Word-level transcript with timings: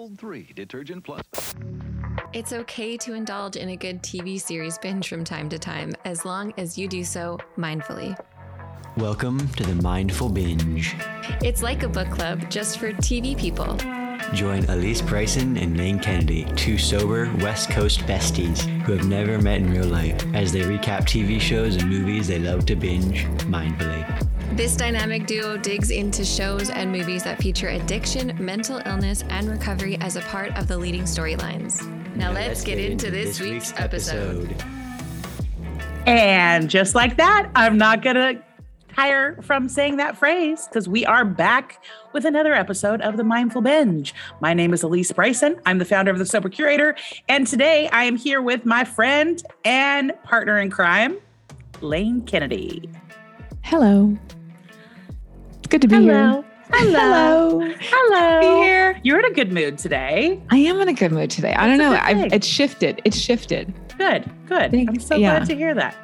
Bold 0.00 0.18
3 0.18 0.48
Detergent 0.56 1.04
Plus. 1.04 1.22
It's 2.32 2.54
okay 2.54 2.96
to 2.96 3.12
indulge 3.12 3.56
in 3.56 3.68
a 3.68 3.76
good 3.76 4.02
TV 4.02 4.40
series 4.40 4.78
binge 4.78 5.06
from 5.06 5.24
time 5.24 5.50
to 5.50 5.58
time, 5.58 5.92
as 6.06 6.24
long 6.24 6.54
as 6.56 6.78
you 6.78 6.88
do 6.88 7.04
so 7.04 7.38
mindfully. 7.58 8.18
Welcome 8.96 9.46
to 9.46 9.62
the 9.62 9.74
Mindful 9.82 10.30
Binge. 10.30 10.96
It's 11.42 11.62
like 11.62 11.82
a 11.82 11.88
book 11.88 12.08
club 12.08 12.48
just 12.48 12.78
for 12.78 12.92
TV 12.92 13.38
people. 13.38 13.76
Join 14.32 14.64
Alysse 14.70 15.02
Bryson 15.02 15.58
and 15.58 15.76
Lane 15.76 15.98
Kennedy, 15.98 16.46
two 16.56 16.78
sober 16.78 17.30
West 17.40 17.68
Coast 17.68 18.00
besties 18.06 18.60
who 18.84 18.92
have 18.92 19.06
never 19.06 19.38
met 19.38 19.60
in 19.60 19.70
real 19.70 19.84
life, 19.84 20.24
as 20.32 20.50
they 20.50 20.60
recap 20.60 21.02
TV 21.02 21.38
shows 21.38 21.76
and 21.76 21.90
movies 21.90 22.26
they 22.26 22.38
love 22.38 22.64
to 22.64 22.74
binge 22.74 23.26
mindfully. 23.50 24.29
This 24.60 24.76
dynamic 24.76 25.26
duo 25.26 25.56
digs 25.56 25.90
into 25.90 26.22
shows 26.22 26.68
and 26.68 26.92
movies 26.92 27.24
that 27.24 27.38
feature 27.38 27.68
addiction, 27.68 28.36
mental 28.38 28.82
illness, 28.84 29.24
and 29.30 29.48
recovery 29.48 29.96
as 30.02 30.16
a 30.16 30.20
part 30.20 30.54
of 30.58 30.68
the 30.68 30.76
leading 30.76 31.04
storylines. 31.04 31.80
Now, 32.14 32.30
let's, 32.30 32.62
get, 32.62 32.78
into, 32.78 33.10
this, 33.10 33.40
week's 33.40 33.72
episode. 33.78 34.54
And 36.04 36.68
just 36.68 36.94
like 36.94 37.16
that, 37.16 37.48
I'm 37.54 37.78
not 37.78 38.02
going 38.02 38.16
to 38.16 38.42
tire 38.94 39.40
from 39.40 39.66
saying 39.66 39.96
that 39.96 40.18
phrase 40.18 40.66
because 40.66 40.86
we 40.86 41.06
are 41.06 41.24
back 41.24 41.82
with 42.12 42.26
another 42.26 42.52
episode 42.52 43.00
of 43.00 43.16
the 43.16 43.24
Mindful 43.24 43.62
Binge. 43.62 44.14
My 44.40 44.52
name 44.52 44.74
is 44.74 44.82
Alysse 44.82 45.12
Bryson. 45.12 45.58
I'm 45.64 45.78
the 45.78 45.86
founder 45.86 46.10
of 46.10 46.18
the 46.18 46.26
Sober 46.26 46.50
Curator. 46.50 46.96
And 47.30 47.46
today 47.46 47.88
I 47.94 48.04
am 48.04 48.16
here 48.16 48.42
with 48.42 48.66
my 48.66 48.84
friend 48.84 49.42
and 49.64 50.12
partner 50.22 50.58
in 50.58 50.68
crime, 50.68 51.16
Lane 51.80 52.20
Kennedy. 52.26 52.90
Hello. 53.62 54.18
It's 55.70 55.76
good 55.76 55.82
to 55.82 56.00
be 56.00 56.04
Hello. 56.04 56.42
here. 56.42 56.44
Hello. 56.72 57.60
Hello. 57.60 57.74
Hello. 57.80 58.40
Be 58.40 58.64
here. 58.64 59.00
You're 59.04 59.20
in 59.20 59.24
a 59.26 59.32
good 59.32 59.52
mood 59.52 59.78
today. 59.78 60.42
I 60.50 60.56
am 60.56 60.80
in 60.80 60.88
a 60.88 60.92
good 60.92 61.12
mood 61.12 61.30
today. 61.30 61.54
I 61.54 61.68
don't 61.68 61.78
know. 61.78 61.92
I've, 61.92 62.32
it's 62.32 62.44
shifted. 62.44 63.00
It's 63.04 63.16
shifted. 63.16 63.72
Good. 63.96 64.28
Good. 64.46 64.72
Thank- 64.72 64.88
I'm 64.88 64.98
so 64.98 65.14
yeah. 65.14 65.36
glad 65.36 65.46
to 65.48 65.54
hear 65.54 65.72
that. 65.76 65.94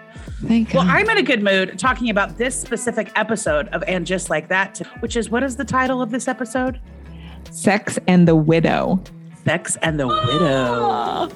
Thank 0.46 0.72
you. 0.72 0.78
Well, 0.78 0.86
God. 0.86 0.96
I'm 0.98 1.10
in 1.10 1.18
a 1.18 1.22
good 1.24 1.42
mood 1.42 1.80
talking 1.80 2.10
about 2.10 2.38
this 2.38 2.54
specific 2.54 3.10
episode 3.16 3.66
of 3.70 3.82
And 3.88 4.06
Just 4.06 4.30
Like 4.30 4.46
That, 4.50 4.78
which 5.00 5.16
is 5.16 5.30
what 5.30 5.42
is 5.42 5.56
the 5.56 5.64
title 5.64 6.00
of 6.00 6.12
this 6.12 6.28
episode? 6.28 6.80
Sex 7.50 7.98
and 8.06 8.28
the 8.28 8.36
Widow. 8.36 9.02
Sex 9.44 9.76
and 9.82 9.98
the 9.98 10.06
Widow. 10.06 11.28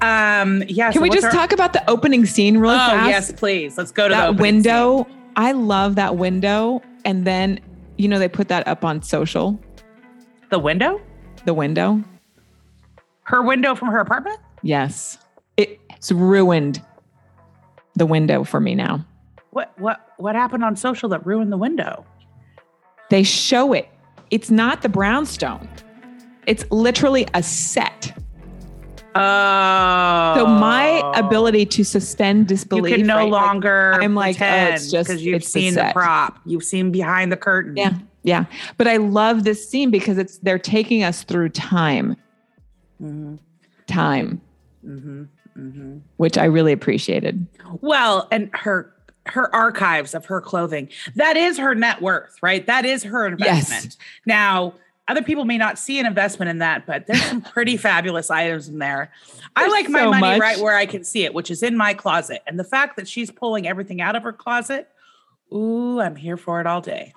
Um, 0.00 0.62
yeah. 0.68 0.92
Can 0.92 0.94
so 0.94 1.00
we 1.00 1.10
just 1.10 1.24
our- 1.24 1.32
talk 1.32 1.50
about 1.50 1.72
the 1.72 1.90
opening 1.90 2.24
scene 2.24 2.58
really 2.58 2.74
Oh 2.76 2.78
fast? 2.78 3.08
yes, 3.08 3.32
please. 3.32 3.76
Let's 3.76 3.90
go 3.90 4.06
to 4.06 4.14
that 4.14 4.28
opening 4.28 4.42
window. 4.42 5.08
I 5.38 5.52
love 5.52 5.94
that 5.94 6.16
window. 6.16 6.82
And 7.04 7.24
then, 7.24 7.60
you 7.96 8.08
know, 8.08 8.18
they 8.18 8.28
put 8.28 8.48
that 8.48 8.66
up 8.66 8.84
on 8.84 9.02
social. 9.02 9.58
The 10.50 10.58
window. 10.58 11.00
The 11.46 11.54
window. 11.54 12.02
Her 13.22 13.40
window 13.40 13.76
from 13.76 13.88
her 13.88 14.00
apartment. 14.00 14.40
Yes. 14.62 15.16
It's 15.56 16.10
ruined 16.10 16.82
the 17.94 18.04
window 18.04 18.42
for 18.42 18.60
me 18.60 18.74
now. 18.74 19.06
What 19.50 19.72
what 19.78 20.12
what 20.18 20.34
happened 20.34 20.64
on 20.64 20.76
social 20.76 21.08
that 21.10 21.24
ruined 21.24 21.52
the 21.52 21.56
window? 21.56 22.04
They 23.08 23.22
show 23.22 23.72
it. 23.72 23.88
It's 24.30 24.50
not 24.50 24.82
the 24.82 24.88
brownstone. 24.88 25.68
It's 26.46 26.64
literally 26.70 27.26
a 27.34 27.42
set. 27.42 28.12
Oh. 29.18 30.34
So 30.36 30.46
my 30.46 31.12
ability 31.16 31.66
to 31.66 31.84
suspend 31.84 32.40
You 32.40 32.56
disbelief. 32.56 32.96
can 32.96 33.06
no 33.06 33.16
right, 33.16 33.22
like, 33.24 33.32
longer. 33.32 33.94
I'm 34.00 34.14
like, 34.14 34.40
oh, 34.40 34.44
it's 34.46 34.90
just- 34.90 35.08
because 35.08 35.24
you've 35.24 35.36
it's 35.36 35.52
the 35.52 35.60
seen 35.60 35.74
the, 35.74 35.80
set. 35.80 35.94
prop. 35.94 36.38
You've 36.46 36.64
seen 36.64 36.90
behind 36.92 37.32
the 37.32 37.36
curtain. 37.36 37.76
yeah, 37.76 37.94
yeah. 38.22 38.44
But 38.76 38.86
I 38.88 38.96
love 38.98 39.44
this 39.44 39.68
scene 39.68 39.90
because 39.90 40.18
it's 40.18 40.38
they're 40.38 40.58
taking 40.58 41.02
us 41.02 41.22
through 41.24 41.50
time, 41.50 42.16
hmm 42.98 43.36
time, 43.86 44.40
hmm 44.82 45.24
hmm 45.54 45.98
which 46.18 46.38
I 46.38 46.44
really 46.44 46.72
appreciated. 46.72 47.46
Well, 47.80 48.28
and 48.30 48.50
her 48.54 48.92
her 49.26 49.54
archives 49.54 50.14
of 50.14 50.24
her 50.26 50.40
clothing. 50.40 50.88
That 51.16 51.36
is 51.36 51.58
her 51.58 51.74
net 51.74 52.00
worth, 52.00 52.36
right? 52.42 52.66
That 52.66 52.84
is 52.86 53.02
her 53.02 53.26
investment. 53.26 53.96
Now, 54.24 54.72
other 55.08 55.22
people 55.22 55.44
may 55.44 55.56
not 55.56 55.78
see 55.78 55.98
an 55.98 56.06
investment 56.06 56.50
in 56.50 56.58
that, 56.58 56.86
but 56.86 57.06
there's 57.06 57.22
some 57.24 57.40
pretty 57.54 57.76
fabulous 57.76 58.30
items 58.30 58.68
in 58.68 58.78
there. 58.78 59.10
I 59.56 59.66
like 59.68 59.88
my 59.88 60.00
so 60.00 60.10
money 60.10 60.20
much. 60.20 60.40
right 60.40 60.58
where 60.58 60.76
I 60.76 60.86
can 60.86 61.02
see 61.02 61.24
it, 61.24 61.32
which 61.34 61.50
is 61.50 61.62
in 61.62 61.76
my 61.76 61.94
closet. 61.94 62.42
And 62.46 62.58
the 62.58 62.64
fact 62.64 62.96
that 62.96 63.08
she's 63.08 63.30
pulling 63.30 63.66
everything 63.66 64.00
out 64.00 64.16
of 64.16 64.22
her 64.22 64.32
closet, 64.32 64.88
ooh, 65.52 66.00
I'm 66.00 66.14
here 66.14 66.36
for 66.36 66.60
it 66.60 66.66
all 66.66 66.80
day. 66.82 67.14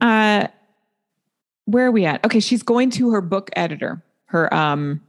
Uh, 0.00 0.48
where 1.66 1.86
are 1.86 1.90
we 1.90 2.06
at? 2.06 2.24
Okay, 2.24 2.40
she's 2.40 2.62
going 2.62 2.90
to 2.90 3.10
her 3.10 3.20
book 3.20 3.50
editor. 3.54 4.02
Her 4.26 4.52
um, 4.54 5.02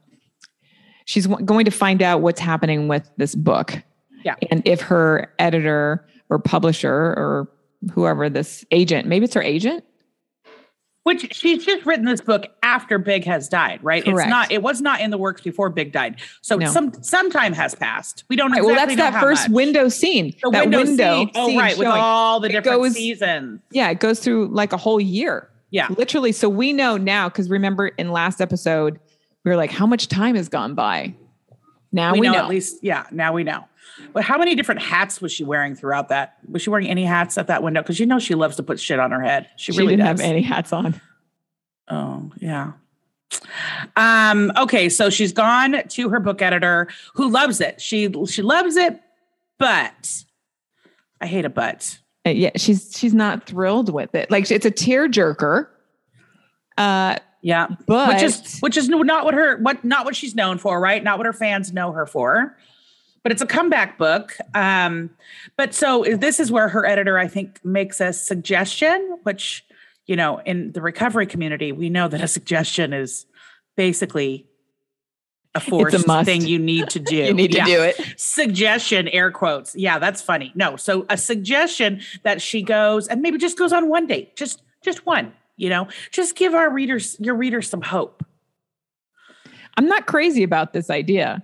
she's 1.06 1.26
w- 1.26 1.46
going 1.46 1.66
to 1.66 1.72
find 1.72 2.02
out 2.02 2.22
what's 2.22 2.40
happening 2.40 2.88
with 2.88 3.10
this 3.18 3.36
book. 3.36 3.82
Yeah. 4.24 4.36
and 4.52 4.62
if 4.66 4.82
her 4.82 5.34
editor 5.40 6.06
or 6.30 6.38
publisher 6.38 6.94
or 6.94 7.50
whoever 7.92 8.30
this 8.30 8.64
agent, 8.70 9.08
maybe 9.08 9.26
it's 9.26 9.34
her 9.34 9.42
agent. 9.42 9.84
Which 11.04 11.34
she's 11.34 11.66
just 11.66 11.84
written 11.86 12.06
this 12.06 12.22
book 12.22 12.46
after 12.62 13.00
Big 13.00 13.24
has 13.26 13.50
died, 13.50 13.80
right? 13.82 14.04
Correct. 14.04 14.20
It's 14.20 14.30
not. 14.30 14.52
It 14.52 14.62
was 14.62 14.82
not 14.82 15.02
in 15.02 15.10
the 15.10 15.18
works 15.18 15.42
before 15.42 15.70
Big 15.72 15.92
died. 15.92 16.18
So 16.42 16.58
No. 16.58 16.68
some 16.70 16.94
some 17.02 17.32
time 17.32 17.54
has 17.54 17.74
passed. 17.74 18.24
We 18.30 18.36
don't 18.36 18.52
Right, 18.52 18.60
exactly 18.60 18.76
well, 18.76 18.86
that's 18.98 19.16
that 19.16 19.20
first 19.22 19.50
much. 19.50 19.56
window 19.56 19.90
scene. 19.90 20.36
The 20.44 20.52
that 20.52 20.62
window, 20.66 20.78
window. 20.84 21.18
scene. 21.18 21.32
Oh, 21.34 21.48
scene 21.48 21.58
right, 21.60 21.76
with 21.78 21.88
all 21.88 22.40
the 22.40 22.50
different 22.50 22.82
goes- 22.84 22.94
seasons. 22.94 23.62
Yeah, 23.72 23.90
it 23.90 24.00
goes 24.00 24.20
through 24.20 24.50
like 24.50 24.74
a 24.74 24.78
whole 24.78 25.02
year. 25.02 25.50
Yeah. 25.72 25.88
Literally. 25.98 26.34
So 26.34 26.50
we 26.50 26.72
know 26.72 26.98
now, 26.98 27.30
because 27.30 27.50
remember 27.50 27.88
in 27.88 28.12
last 28.12 28.40
episode, 28.40 29.00
we 29.44 29.50
were 29.50 29.58
like, 29.58 29.72
how 29.72 29.88
much 29.88 30.08
time 30.08 30.36
has 30.36 30.50
gone 30.50 30.76
by? 30.76 31.16
Now 31.92 32.14
we, 32.14 32.20
we, 32.22 32.28
know, 32.28 32.34
know. 32.34 32.40
at 32.40 32.48
least. 32.48 32.78
Yeah, 32.84 33.06
now 33.12 33.34
we 33.34 33.44
know. 33.44 33.66
But 34.14 34.24
how 34.24 34.38
many 34.38 34.56
different 34.56 34.82
hats 34.82 35.22
was 35.22 35.32
she 35.32 35.44
wearing 35.44 35.76
throughout 35.76 36.10
that? 36.10 36.38
Was 36.50 36.62
she 36.62 36.70
wearing 36.70 36.88
any 36.88 37.06
hats 37.06 37.38
at 37.38 37.48
that 37.48 37.64
window? 37.64 37.82
Because 37.82 38.00
you 38.00 38.06
know 38.06 38.20
she 38.20 38.36
loves 38.36 38.56
to 38.58 38.64
put 38.64 38.80
shit 38.80 39.00
on 39.00 39.12
her 39.12 39.22
head. 39.22 39.50
She, 39.58 39.72
she 39.72 39.78
really 39.80 39.94
didn't 39.96 40.08
does. 40.18 40.22
have 40.22 40.30
any 40.30 40.42
hats 40.42 40.74
on. 40.74 41.00
Oh, 41.90 42.32
yeah. 42.40 42.74
Um, 43.96 44.52
okay, 44.58 44.90
so 44.90 45.10
she's 45.10 45.32
gone 45.34 45.84
to 45.88 46.10
her 46.10 46.20
book 46.20 46.42
editor 46.42 46.88
who 47.16 47.30
loves 47.30 47.62
it. 47.62 47.80
She 47.82 48.12
she 48.28 48.42
loves 48.42 48.76
it, 48.76 49.00
but 49.58 50.24
I 51.22 51.28
hate 51.28 51.46
a 51.46 51.50
but. 51.50 51.98
Uh, 52.26 52.32
yeah, 52.32 52.52
she's 52.58 52.96
she's 52.98 53.14
not 53.14 53.46
thrilled 53.46 53.92
with 53.94 54.14
it. 54.16 54.30
Like 54.30 54.50
it's 54.52 54.66
a 54.66 54.72
tearjerker. 54.72 55.68
Uh, 56.78 57.16
Yeah. 57.42 57.68
but 57.88 58.10
which 58.14 58.24
is 58.24 58.60
which 58.60 58.78
is 58.78 58.90
not 58.90 59.26
what 59.26 59.34
her 59.34 59.58
what 59.58 59.84
not 59.84 60.06
what 60.06 60.16
she's 60.16 60.36
known 60.36 60.58
for, 60.58 60.80
right? 60.80 61.04
Not 61.04 61.18
what 61.18 61.26
her 61.26 61.34
fans 61.34 61.72
know 61.74 61.92
her 61.94 62.06
for. 62.06 62.58
But 63.24 63.32
it's 63.32 63.42
a 63.42 63.48
comeback 63.48 63.98
book. 63.98 64.36
Um, 64.56 65.12
but 65.56 65.74
so 65.74 66.04
this 66.04 66.40
is 66.40 66.52
where 66.52 66.70
her 66.70 66.86
editor, 66.86 67.20
I 67.20 67.28
think, 67.28 67.64
makes 67.64 68.02
a 68.02 68.14
suggestion, 68.14 69.20
which 69.24 69.64
you 70.08 70.16
know, 70.16 70.40
in 70.40 70.72
the 70.74 70.82
recovery 70.82 71.26
community, 71.26 71.72
we 71.72 71.90
know 71.90 72.08
that 72.08 72.22
a 72.22 72.28
suggestion 72.28 72.92
is 72.92 73.26
basically 73.78 74.46
a 75.54 75.60
forced 75.60 76.06
thing 76.26 76.42
you 76.46 76.60
need 76.60 76.90
to 76.90 77.00
do. 77.00 77.16
you 77.26 77.34
need 77.34 77.52
to 77.52 77.62
do 77.62 77.82
it. 77.82 77.96
Suggestion, 78.18 79.08
air 79.10 79.32
quotes. 79.32 79.76
Yeah, 79.76 80.00
that's 80.00 80.22
funny. 80.22 80.52
No, 80.56 80.76
so 80.76 81.06
a 81.10 81.18
suggestion 81.18 82.02
that 82.24 82.42
she 82.42 82.62
goes 82.62 83.08
and 83.08 83.22
maybe 83.22 83.38
just 83.38 83.58
goes 83.58 83.74
on 83.74 83.90
one 83.90 84.08
date, 84.08 84.36
just 84.36 84.62
just 84.84 85.06
one. 85.06 85.34
You 85.58 85.70
know, 85.70 85.88
just 86.12 86.36
give 86.36 86.56
our 86.56 86.72
readers, 86.72 87.20
your 87.20 87.36
readers, 87.36 87.70
some 87.70 87.82
hope. 87.82 88.26
I'm 89.78 89.88
not 89.88 90.08
crazy 90.08 90.44
about 90.44 90.74
this 90.74 90.90
idea. 90.90 91.44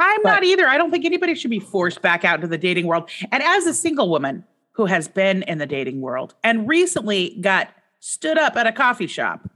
I'm 0.00 0.22
But- 0.22 0.30
not 0.30 0.44
either. 0.44 0.66
I 0.66 0.78
don't 0.78 0.90
think 0.90 1.04
anybody 1.04 1.34
should 1.34 1.50
be 1.50 1.60
forced 1.60 2.02
back 2.02 2.24
out 2.24 2.36
into 2.36 2.48
the 2.48 2.58
dating 2.58 2.86
world. 2.86 3.08
And 3.30 3.42
as 3.42 3.66
a 3.66 3.74
single 3.74 4.08
woman 4.08 4.44
who 4.72 4.86
has 4.86 5.08
been 5.08 5.42
in 5.44 5.58
the 5.58 5.66
dating 5.66 6.00
world 6.00 6.34
and 6.42 6.66
recently 6.68 7.36
got 7.40 7.68
stood 8.00 8.38
up 8.38 8.56
at 8.56 8.66
a 8.66 8.72
coffee 8.72 9.06
shop, 9.06 9.48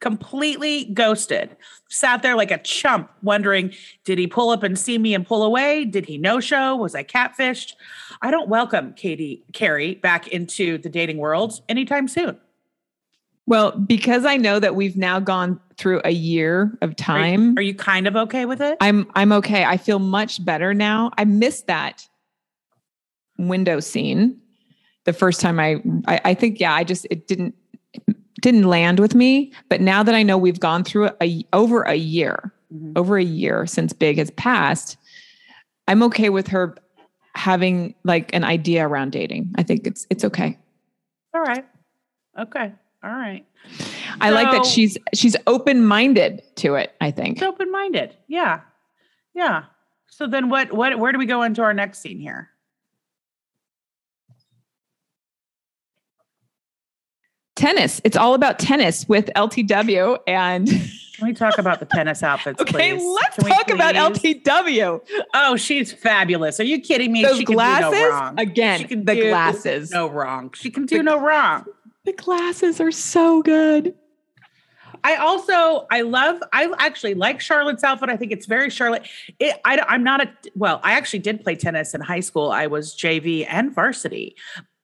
completely 0.00 0.84
ghosted, 0.92 1.56
sat 1.88 2.22
there 2.22 2.36
like 2.36 2.50
a 2.50 2.58
chump, 2.58 3.10
wondering, 3.22 3.72
did 4.04 4.18
he 4.18 4.26
pull 4.26 4.50
up 4.50 4.62
and 4.62 4.78
see 4.78 4.98
me 4.98 5.14
and 5.14 5.26
pull 5.26 5.42
away? 5.42 5.86
Did 5.86 6.04
he 6.04 6.18
no 6.18 6.38
show? 6.40 6.76
Was 6.76 6.94
I 6.94 7.02
catfished? 7.02 7.72
I 8.20 8.30
don't 8.30 8.48
welcome 8.50 8.92
Katie 8.94 9.42
Carey 9.54 9.94
back 9.94 10.28
into 10.28 10.76
the 10.78 10.90
dating 10.90 11.16
world 11.16 11.62
anytime 11.70 12.08
soon. 12.08 12.36
Well, 13.46 13.72
because 13.78 14.24
I 14.24 14.36
know 14.36 14.58
that 14.58 14.74
we've 14.74 14.96
now 14.96 15.20
gone 15.20 15.60
through 15.76 16.00
a 16.04 16.10
year 16.10 16.76
of 16.82 16.88
Are 16.90 16.90
you- 16.90 16.94
time, 16.94 17.58
Are 17.58 17.62
you 17.62 17.74
kind 17.74 18.06
of 18.06 18.16
okay 18.16 18.44
with 18.46 18.60
it? 18.60 18.76
I'm 18.80 19.06
I'm 19.14 19.30
okay. 19.32 19.64
I 19.64 19.76
feel 19.76 19.98
much 19.98 20.44
better 20.44 20.74
now. 20.74 21.10
I 21.16 21.24
missed 21.24 21.66
that 21.68 22.08
window 23.38 23.80
scene 23.80 24.40
the 25.04 25.12
first 25.12 25.40
time 25.40 25.60
I, 25.60 25.80
I 26.08 26.20
I 26.24 26.34
think 26.34 26.58
yeah, 26.58 26.72
I 26.74 26.82
just 26.84 27.06
it 27.10 27.28
didn't 27.28 27.54
didn't 28.42 28.64
land 28.64 28.98
with 29.00 29.14
me. 29.14 29.52
But 29.68 29.80
now 29.80 30.02
that 30.02 30.14
I 30.14 30.22
know 30.22 30.36
we've 30.38 30.60
gone 30.60 30.82
through 30.84 31.10
a 31.22 31.44
over 31.52 31.82
a 31.82 31.94
year, 31.94 32.52
Mhm. 32.74 32.96
over 32.98 33.16
a 33.16 33.22
year 33.24 33.64
since 33.66 33.92
Big 33.92 34.18
has 34.18 34.30
passed, 34.32 34.96
I'm 35.86 36.02
okay 36.04 36.30
with 36.30 36.48
her 36.48 36.74
having 37.34 37.94
like 38.02 38.34
an 38.34 38.42
idea 38.44 38.86
around 38.88 39.12
dating. 39.12 39.52
I 39.56 39.62
think 39.62 39.86
it's 39.86 40.06
it's 40.10 40.24
okay. 40.24 40.58
All 41.34 41.42
right. 41.42 41.64
Okay. 42.38 42.72
All 43.06 43.12
right. 43.12 43.46
I 44.20 44.30
like 44.30 44.50
that 44.50 44.66
she's 44.66 44.98
she's 45.14 45.36
open 45.46 45.86
minded 45.86 46.42
to 46.56 46.74
it. 46.74 46.92
I 47.00 47.12
think. 47.12 47.36
It's 47.36 47.46
open 47.46 47.70
minded. 47.70 48.16
Yeah. 48.26 48.62
Yeah. 49.32 49.64
So 50.08 50.26
then 50.26 50.48
what 50.48 50.72
what 50.72 50.98
where 50.98 51.12
do 51.12 51.18
we 51.18 51.26
go 51.26 51.42
into 51.42 51.62
our 51.62 51.72
next 51.72 52.00
scene 52.00 52.18
here? 52.18 52.50
tennis. 57.54 58.00
It's 58.04 58.16
all 58.16 58.34
about 58.34 58.58
tennis 58.58 59.08
with 59.08 59.30
LTW 59.34 60.18
and. 60.26 60.68
Can 60.68 61.26
we 61.28 61.32
talk 61.32 61.56
about 61.56 61.80
the 61.80 61.86
tennis 61.86 62.22
outfits, 62.22 62.60
Okay, 62.60 62.72
please? 62.92 63.02
let's 63.02 63.36
Can 63.36 63.46
talk 63.48 63.70
about? 63.70 63.94
LTW. 63.94 65.00
Oh, 65.32 65.56
she's 65.56 65.90
fabulous. 65.90 66.60
Are 66.60 66.64
you 66.64 66.78
kidding 66.78 67.10
me? 67.10 67.22
Those 67.22 67.38
she 67.38 67.44
can 67.46 67.52
do 67.54 67.56
glasses 67.56 67.92
no 68.00 68.10
wrong. 68.10 68.38
again. 68.38 68.78
She 68.80 68.84
can 68.84 69.04
the 69.06 69.14
do 69.14 69.28
glasses. 69.30 69.90
No 69.90 70.08
wrong. 70.08 70.52
She 70.54 70.70
can 70.70 70.84
do 70.84 71.02
no 71.02 71.18
wrong. 71.18 71.64
The 72.06 72.12
glasses 72.12 72.80
are 72.80 72.92
so 72.92 73.42
good. 73.42 73.94
I 75.04 75.16
also 75.16 75.86
I 75.90 76.02
love 76.02 76.42
I 76.52 76.72
actually 76.78 77.14
like 77.14 77.40
Charlotte's 77.40 77.84
outfit. 77.84 78.08
I 78.08 78.16
think 78.16 78.32
it's 78.32 78.46
very 78.46 78.70
Charlotte. 78.70 79.06
It, 79.38 79.60
I, 79.64 79.84
I'm 79.88 80.02
not 80.02 80.22
a 80.22 80.30
well. 80.54 80.80
I 80.82 80.92
actually 80.92 81.18
did 81.18 81.42
play 81.42 81.56
tennis 81.56 81.94
in 81.94 82.00
high 82.00 82.20
school. 82.20 82.50
I 82.50 82.68
was 82.68 82.96
JV 82.96 83.46
and 83.48 83.74
varsity. 83.74 84.36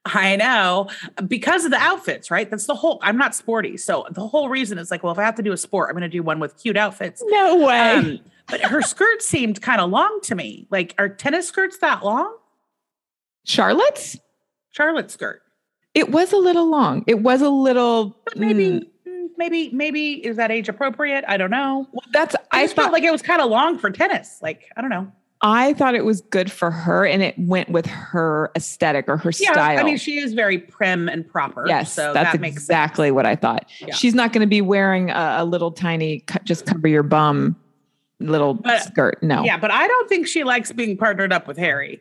I 0.05 0.35
know 0.35 0.89
because 1.29 1.65
of 1.65 1.71
the 1.71 1.79
outfits, 1.79 2.31
right? 2.31 2.51
That's 2.51 2.67
the 2.67 2.75
whole. 2.75 2.99
I'm 3.03 3.17
not 3.17 3.37
sporty, 3.37 3.77
so 3.77 4.07
the 4.11 4.27
whole 4.27 4.49
reason 4.49 4.79
is 4.79 4.91
like, 4.91 5.05
well, 5.05 5.13
if 5.13 5.19
I 5.19 5.23
have 5.23 5.37
to 5.37 5.43
do 5.43 5.53
a 5.53 5.57
sport, 5.57 5.89
I'm 5.89 5.95
going 5.95 6.03
to 6.03 6.09
do 6.09 6.23
one 6.23 6.41
with 6.41 6.61
cute 6.61 6.77
outfits. 6.77 7.23
No 7.27 7.65
way. 7.65 7.93
Um, 7.93 8.21
but 8.49 8.61
her 8.63 8.83
skirt 8.83 9.23
seemed 9.23 9.63
kind 9.63 9.81
of 9.81 9.91
long 9.91 10.19
to 10.25 10.35
me. 10.35 10.67
Like, 10.71 10.95
are 10.99 11.09
tennis 11.09 11.47
skirts 11.47 11.79
that 11.79 12.05
long? 12.05 12.37
Charlotte's? 13.45 14.19
Charlotte's 14.71 15.15
skirt, 15.15 15.42
It 15.95 16.11
was 16.11 16.33
a 16.33 16.39
little 16.39 16.71
long. 16.71 17.05
It 17.07 17.21
was 17.21 17.43
a 17.43 17.51
little 17.51 18.17
but 18.25 18.37
maybe, 18.39 18.65
mm, 18.71 18.83
mm, 19.07 19.29
maybe, 19.37 19.71
maybe 19.73 20.25
is 20.27 20.37
that 20.37 20.51
age 20.51 20.69
appropriate? 20.69 21.25
I 21.29 21.37
don't 21.37 21.51
know. 21.51 21.87
well, 21.93 22.03
that's 22.13 22.35
I 22.51 22.61
I 22.61 22.63
just 22.65 22.75
felt 22.75 22.87
thought 22.87 22.93
like 22.93 23.03
it 23.03 23.13
was 23.13 23.23
kind 23.23 23.43
of 23.43 23.51
long 23.51 23.79
for 23.79 23.91
tennis. 23.91 24.39
Like, 24.43 24.71
I 24.77 24.81
don't 24.81 24.91
know. 24.91 25.11
I 25.45 25.73
thought 25.73 25.95
it 25.97 26.05
was 26.05 26.21
good 26.21 26.53
for 26.53 26.71
her 26.71 27.05
and 27.05 27.21
it 27.21 27.35
went 27.37 27.69
with 27.69 27.85
her 27.87 28.53
aesthetic 28.57 29.07
or 29.09 29.17
her 29.17 29.33
Yeah, 29.39 29.53
style. 29.53 29.79
I 29.79 29.83
mean, 29.83 29.97
she 29.99 30.19
is 30.21 30.35
very 30.35 30.57
prim 30.59 31.09
and 31.09 31.29
proper. 31.29 31.65
yes, 31.67 31.93
so 31.93 32.13
that's 32.13 32.33
that 32.33 32.41
makes 32.41 32.55
exactly 32.57 33.11
what 33.11 33.27
I 33.27 33.35
thought. 33.35 33.69
Yeah. 33.81 33.93
She's 33.93 34.15
not 34.15 34.33
going 34.33 34.43
to 34.43 34.47
be 34.47 34.61
wearing 34.61 35.11
a, 35.11 35.37
a 35.39 35.45
little 35.45 35.73
tiny 35.73 36.25
just 36.45 36.65
cover 36.65 36.87
your 36.87 37.03
bum 37.03 37.57
little 38.21 38.55
But- 38.55 38.85
skirt. 38.85 39.21
No. 39.21 39.43
Yeah, 39.45 39.59
but 39.59 39.73
I 39.73 39.89
don't 39.89 40.09
think 40.09 40.29
she 40.29 40.45
likes 40.45 40.71
being 40.71 40.97
partnered 40.97 41.33
up 41.33 41.49
with 41.49 41.59
Harry 41.59 42.01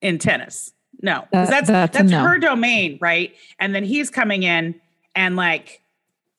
in 0.00 0.18
tennis. 0.18 0.72
No, 1.02 1.26
That- 1.32 1.48
that's 1.50 1.68
that's 1.68 1.96
that's, 1.98 2.10
no. 2.10 2.20
her 2.20 2.38
domain, 2.38 2.98
right? 3.00 3.34
And 3.58 3.74
then 3.74 3.84
he's 3.84 4.08
coming 4.08 4.44
in 4.44 4.76
and 5.14 5.34
like, 5.36 5.82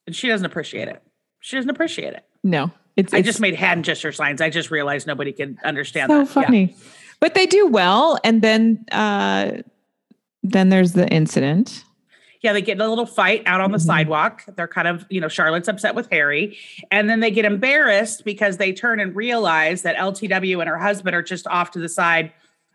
and 0.06 0.16
she 0.16 0.26
doesn't 0.28 0.46
appreciate 0.46 0.88
it. 0.88 1.02
She 1.40 1.56
doesn't 1.56 1.70
appreciate 1.70 2.14
it. 2.14 2.24
No. 2.42 2.70
It's, 2.96 3.12
I 3.12 3.18
it's 3.18 3.26
just 3.26 3.40
made 3.40 3.54
hand 3.56 3.84
gesture 3.84 4.12
signs. 4.12 4.40
I 4.40 4.48
just 4.50 4.70
realized 4.70 5.06
nobody 5.06 5.32
can 5.32 5.58
understand 5.64 6.10
so 6.10 6.18
that. 6.18 6.26
Yeah. 6.28 6.32
funny. 6.46 6.76
But 7.20 7.34
they 7.34 7.46
do 7.46 7.66
well 7.66 8.18
and 8.24 8.40
then 8.42 8.84
uh 8.92 9.62
then 10.42 10.68
there's 10.70 10.92
the 10.92 11.08
incident. 11.08 11.84
Yeah, 12.42 12.52
they 12.52 12.60
get 12.60 12.72
in 12.76 12.82
a 12.82 12.88
little 12.88 13.06
fight 13.06 13.42
out 13.46 13.62
on 13.62 13.70
the 13.72 13.78
Mhm. 13.78 13.86
sidewalk. 13.86 14.42
They're 14.54 14.68
kind 14.68 14.86
of, 14.86 15.06
you 15.08 15.18
know, 15.20 15.28
Charlotte's 15.28 15.66
upset 15.68 15.94
with 15.94 16.08
Harry. 16.10 16.58
And 16.90 17.08
then 17.08 17.20
they 17.20 17.30
get 17.30 17.46
embarrassed 17.46 18.24
because 18.26 18.58
they 18.58 18.72
turn 18.72 19.00
and 19.00 19.16
realize 19.16 19.80
that 19.82 19.96
LTW 19.96 20.60
and 20.60 20.68
her 20.68 20.76
husband 20.78 21.16
are 21.16 21.22
just 21.22 21.46
off 21.46 21.70
to 21.72 21.78
the 21.78 21.88
side. 21.88 22.32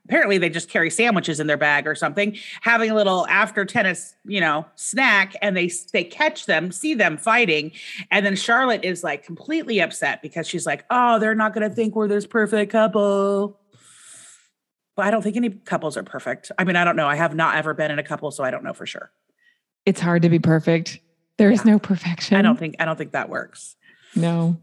Apparently, 0.09 0.39
they 0.39 0.50
just 0.50 0.69
carry 0.69 0.89
sandwiches 0.89 1.39
in 1.39 1.45
their 1.45 1.56
bag 1.56 1.85
or 1.85 1.94
something, 1.94 2.35
having 2.61 2.89
a 2.89 2.95
little 2.95 3.27
after 3.27 3.63
tennis, 3.63 4.15
you 4.25 4.41
know, 4.41 4.65
snack. 4.73 5.35
And 5.39 5.56
they 5.56 5.69
they 5.94 6.03
catch 6.03 6.47
them, 6.47 6.71
see 6.71 6.95
them 6.95 7.15
fighting, 7.15 7.71
and 8.09 8.25
then 8.25 8.35
Charlotte 8.35 8.83
is 8.83 9.03
like 9.03 9.23
completely 9.23 9.79
upset 9.79 10.23
because 10.23 10.47
she's 10.47 10.65
like, 10.65 10.83
"Oh, 10.89 11.19
they're 11.19 11.35
not 11.35 11.53
going 11.53 11.69
to 11.69 11.73
think 11.75 11.95
we're 11.95 12.07
this 12.07 12.25
perfect 12.25 12.71
couple." 12.71 13.59
But 14.95 15.06
I 15.06 15.11
don't 15.11 15.21
think 15.21 15.38
any 15.38 15.51
couples 15.51 15.95
are 15.95 16.03
perfect. 16.03 16.51
I 16.57 16.63
mean, 16.63 16.75
I 16.75 16.83
don't 16.83 16.95
know. 16.95 17.07
I 17.07 17.15
have 17.15 17.35
not 17.35 17.56
ever 17.56 17.75
been 17.75 17.91
in 17.91 18.00
a 18.00 18.03
couple, 18.03 18.31
so 18.31 18.44
I 18.44 18.50
don't 18.50 18.63
know 18.63 18.73
for 18.73 18.88
sure. 18.88 19.11
It's 19.85 20.01
hard 20.01 20.23
to 20.23 20.29
be 20.29 20.39
perfect. 20.39 21.00
There 21.38 21.51
is 21.51 21.63
Yeah. 21.63 21.73
no 21.73 21.79
perfection. 21.79 22.35
I 22.35 22.41
don't 22.41 22.57
think 22.57 22.75
I 22.79 22.85
don't 22.85 22.97
think 22.97 23.11
that 23.11 23.29
works. 23.29 23.75
No. 24.15 24.57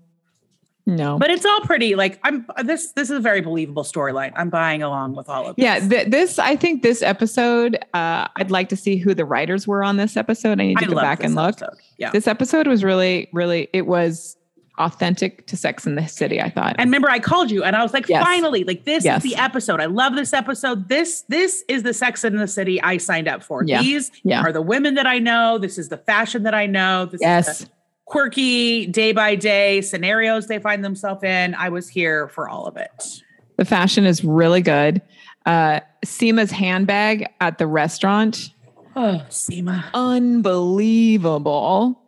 No. 0.89 1.19
But 1.19 1.31
it's 1.31 1.45
all 1.45 1.61
pretty 1.63 1.97
like 1.97 2.21
I'm 2.23 2.47
this 2.65 2.93
this 2.93 3.11
is 3.11 3.17
a 3.17 3.21
very 3.21 3.41
believable 3.41 3.83
storyline. 3.83 4.33
I'm 4.37 4.51
buying 4.51 4.83
along 4.85 5.17
with 5.17 5.29
all 5.29 5.49
of 5.49 5.57
yeah, 5.59 5.81
this. 5.81 5.89
th- 5.89 6.09
this 6.11 6.39
I 6.39 6.55
think 6.55 6.83
this 6.83 7.03
episode. 7.03 7.77
Uh, 7.93 8.29
I'd 8.37 8.53
like 8.53 8.69
to 8.69 8.77
see 8.77 8.97
who 8.97 9.13
the 9.13 9.25
writers 9.25 9.67
were 9.67 9.83
on 9.83 9.97
this 9.97 10.17
episode. 10.17 10.61
I 10.61 10.67
need 10.67 10.79
to 10.79 10.85
I 10.85 10.89
go 10.89 10.95
back 10.95 11.25
and 11.25 11.35
look. 11.35 11.61
episode. 11.61 11.79
Yeah. 11.99 12.11
This 12.11 12.29
episode 12.29 12.69
was 12.69 12.85
really, 12.85 13.29
really. 13.33 13.69
It 13.73 13.87
was 13.89 14.37
authentic 14.79 15.47
to 15.47 15.57
Sex 15.57 15.87
in 15.87 15.95
the 15.95 16.07
City. 16.07 16.41
I 16.41 16.51
thought. 16.51 16.77
And 16.79 16.89
remember, 16.89 17.09
I 17.11 17.19
called 17.19 17.51
you 17.51 17.65
and 17.65 17.75
I 17.75 17.83
was 17.83 17.93
like, 17.95 18.09
Yes. 18.09 18.23
finally, 18.23 18.63
like 18.63 18.85
this 18.85 19.05
Yes. 19.05 19.25
is 19.25 19.31
the 19.33 19.37
episode. 19.41 19.81
I 19.81 19.87
love 19.87 20.15
this 20.15 20.33
episode. 20.33 20.89
This 20.89 21.23
this 21.29 21.65
is 21.67 21.83
the 21.83 21.95
Sex 21.95 22.25
in 22.25 22.37
the 22.37 22.47
City 22.47 22.81
I 22.83 22.99
signed 22.99 23.27
up 23.27 23.43
for. 23.43 23.65
Yeah. 23.65 23.83
These 23.83 24.13
Yeah. 24.23 24.43
are 24.43 24.53
the 24.53 24.63
women 24.63 24.95
that 24.95 25.07
I 25.07 25.19
know. 25.19 25.59
This 25.59 25.79
is 25.79 25.89
the 25.89 25.97
fashion 25.97 26.43
that 26.45 26.55
I 26.55 26.67
know. 26.67 27.07
This 27.07 27.15
is 27.15 27.21
yes. 27.23 27.59
the 27.61 27.69
quirky 28.07 28.87
day 28.87 29.13
by 29.13 29.35
day 29.35 29.81
scenarios 29.83 30.47
they 30.47 30.59
find 30.59 30.85
themselves 30.85 31.23
in. 31.23 31.55
I 31.55 31.69
was 31.69 31.89
here 31.89 32.29
for 32.29 32.49
all 32.49 32.67
of 32.67 32.77
it. 32.77 33.23
The 33.57 33.65
fashion 33.65 34.07
is 34.07 34.25
really 34.25 34.63
good. 34.63 35.03
Uh, 35.45 35.81
Seema's 36.05 36.51
handbag 36.51 37.29
at 37.41 37.59
the 37.59 37.67
restaurant, 37.67 38.51
Oh, 38.97 39.23
Seema. 39.29 39.85
unbelievable. 39.95 42.01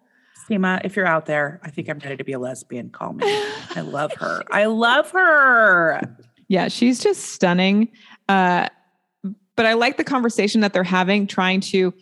Seema, 0.48 0.80
if 0.84 0.96
you're 0.96 1.06
out 1.06 1.26
there, 1.26 1.60
I 1.62 1.70
think 1.70 1.88
I'm 1.90 1.98
ready 1.98 2.16
to 2.16 2.24
be 2.24 2.32
a 2.32 2.38
lesbian. 2.38 2.88
Call 2.90 3.12
me. 3.12 3.24
I 3.76 3.82
love 3.82 4.12
her. 4.14 4.42
I 4.50 4.64
love 4.66 5.10
her. 5.10 6.00
Yeah, 6.48 6.68
she's 6.68 7.00
just 7.00 7.26
stunning. 7.32 7.90
Uh, 8.28 8.68
but 9.56 9.66
I 9.66 9.74
like 9.74 9.98
the 9.98 10.04
conversation 10.04 10.62
that 10.62 10.72
they're 10.72 10.82
having, 10.84 11.26
trying 11.26 11.60
to 11.60 11.92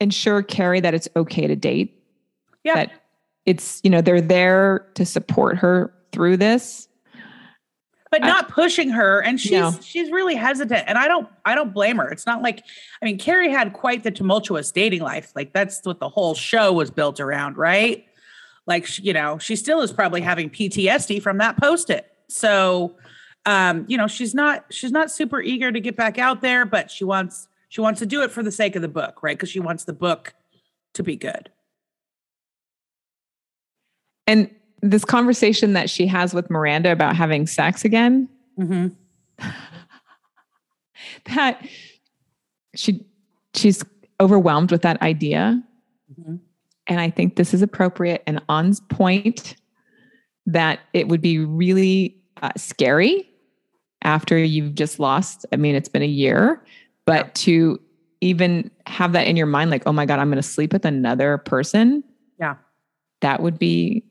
ensure 0.00 0.42
Carrie 0.42 0.80
that 0.80 0.94
it's 0.94 1.08
okay 1.16 1.46
to 1.46 1.56
date. 1.56 2.02
Yeah. 2.64 2.74
That 2.74 2.92
it's, 3.46 3.80
you 3.82 3.90
know, 3.90 4.00
they're 4.00 4.20
there 4.20 4.86
to 4.94 5.04
support 5.06 5.56
her 5.58 5.92
through 6.12 6.36
this. 6.36 6.88
but 8.10 8.22
I- 8.24 8.26
not 8.26 8.48
pushing 8.48 8.90
her 8.90 9.20
and 9.20 9.38
she's 9.40 9.50
No. 9.52 9.72
she's 9.82 10.10
really 10.10 10.34
hesitant 10.34 10.84
and 10.86 10.96
i 10.96 11.06
don't 11.08 11.28
i 11.44 11.54
don't 11.54 11.74
blame 11.74 11.98
her 11.98 12.08
it's 12.08 12.24
not 12.24 12.40
like 12.40 12.64
i 13.02 13.04
mean 13.04 13.18
carrie 13.18 13.50
had 13.50 13.74
quite 13.74 14.02
the 14.02 14.10
tumultuous 14.10 14.72
dating 14.72 15.02
life 15.02 15.30
like 15.36 15.52
that's 15.52 15.84
what 15.84 16.00
the 16.00 16.08
whole 16.08 16.34
show 16.34 16.72
was 16.72 16.90
built 16.90 17.20
around 17.20 17.58
right 17.58 18.06
like 18.66 18.98
you 19.04 19.12
know 19.12 19.36
she 19.36 19.54
still 19.56 19.82
is 19.82 19.92
probably 19.92 20.22
having 20.22 20.48
ptsd 20.48 21.20
from 21.20 21.36
that 21.36 21.58
post 21.58 21.90
it 21.90 22.10
so 22.28 22.96
um 23.44 23.84
you 23.88 23.98
know 23.98 24.06
she's 24.06 24.34
not 24.34 24.64
she's 24.70 24.90
not 24.92 25.10
super 25.10 25.42
eager 25.42 25.70
to 25.70 25.78
get 25.80 25.94
back 25.94 26.18
out 26.18 26.40
there 26.40 26.64
but 26.64 26.90
she 26.90 27.04
wants 27.04 27.46
she 27.68 27.80
wants 27.80 28.00
to 28.00 28.06
do 28.06 28.22
it 28.22 28.30
for 28.30 28.42
the 28.42 28.52
sake 28.52 28.76
of 28.76 28.82
the 28.82 28.88
book 28.88 29.22
right 29.22 29.36
because 29.36 29.50
she 29.50 29.60
wants 29.60 29.84
the 29.84 29.92
book 29.92 30.34
to 30.94 31.02
be 31.02 31.16
good 31.16 31.50
And 34.28 34.50
this 34.82 35.04
conversation 35.04 35.72
that 35.72 35.88
she 35.90 36.06
has 36.06 36.34
with 36.34 36.50
Miranda 36.50 36.92
about 36.92 37.16
having 37.16 37.46
sex 37.46 37.84
again, 37.84 38.28
mm-hmm. 38.60 38.88
that 41.34 41.66
she 42.76 43.04
she's 43.54 43.82
overwhelmed 44.20 44.70
with 44.70 44.82
that 44.82 45.00
idea. 45.00 45.60
Mhm. 46.20 46.40
And 46.86 47.00
I 47.00 47.08
think 47.08 47.36
this 47.36 47.54
is 47.54 47.62
appropriate 47.62 48.22
and 48.26 48.40
on 48.50 48.74
point 48.90 49.56
that 50.44 50.80
it 50.92 51.08
would 51.08 51.22
be 51.22 51.38
really 51.38 52.16
uh, 52.42 52.52
scary 52.56 53.28
after 54.02 54.36
you've 54.38 54.74
just 54.74 55.00
lost. 55.00 55.46
I 55.52 55.56
mean, 55.56 55.74
it's 55.74 55.88
been 55.88 56.02
a 56.02 56.06
year, 56.06 56.62
but 57.08 57.26
Yeah. 57.26 57.30
to 57.34 57.80
even 58.20 58.70
have 58.86 59.12
that 59.12 59.26
in 59.26 59.36
your 59.36 59.46
mind, 59.46 59.70
like, 59.70 59.82
oh 59.86 59.92
my 59.92 60.04
God, 60.06 60.18
I'm 60.18 60.28
going 60.28 60.36
to 60.36 60.42
sleep 60.42 60.72
with 60.72 60.84
another 60.84 61.38
person. 61.38 62.02
Yeah. 62.38 62.56
That 63.20 63.40
would 63.42 63.58
be 63.58 64.04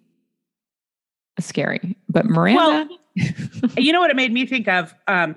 scary. 1.39 1.95
But 2.09 2.25
Miranda, 2.25 2.89
you 3.77 3.91
know 3.93 3.99
what 3.99 4.09
it 4.09 4.15
made 4.15 4.31
me 4.31 4.45
think 4.45 4.67
of 4.67 4.93
um 5.07 5.35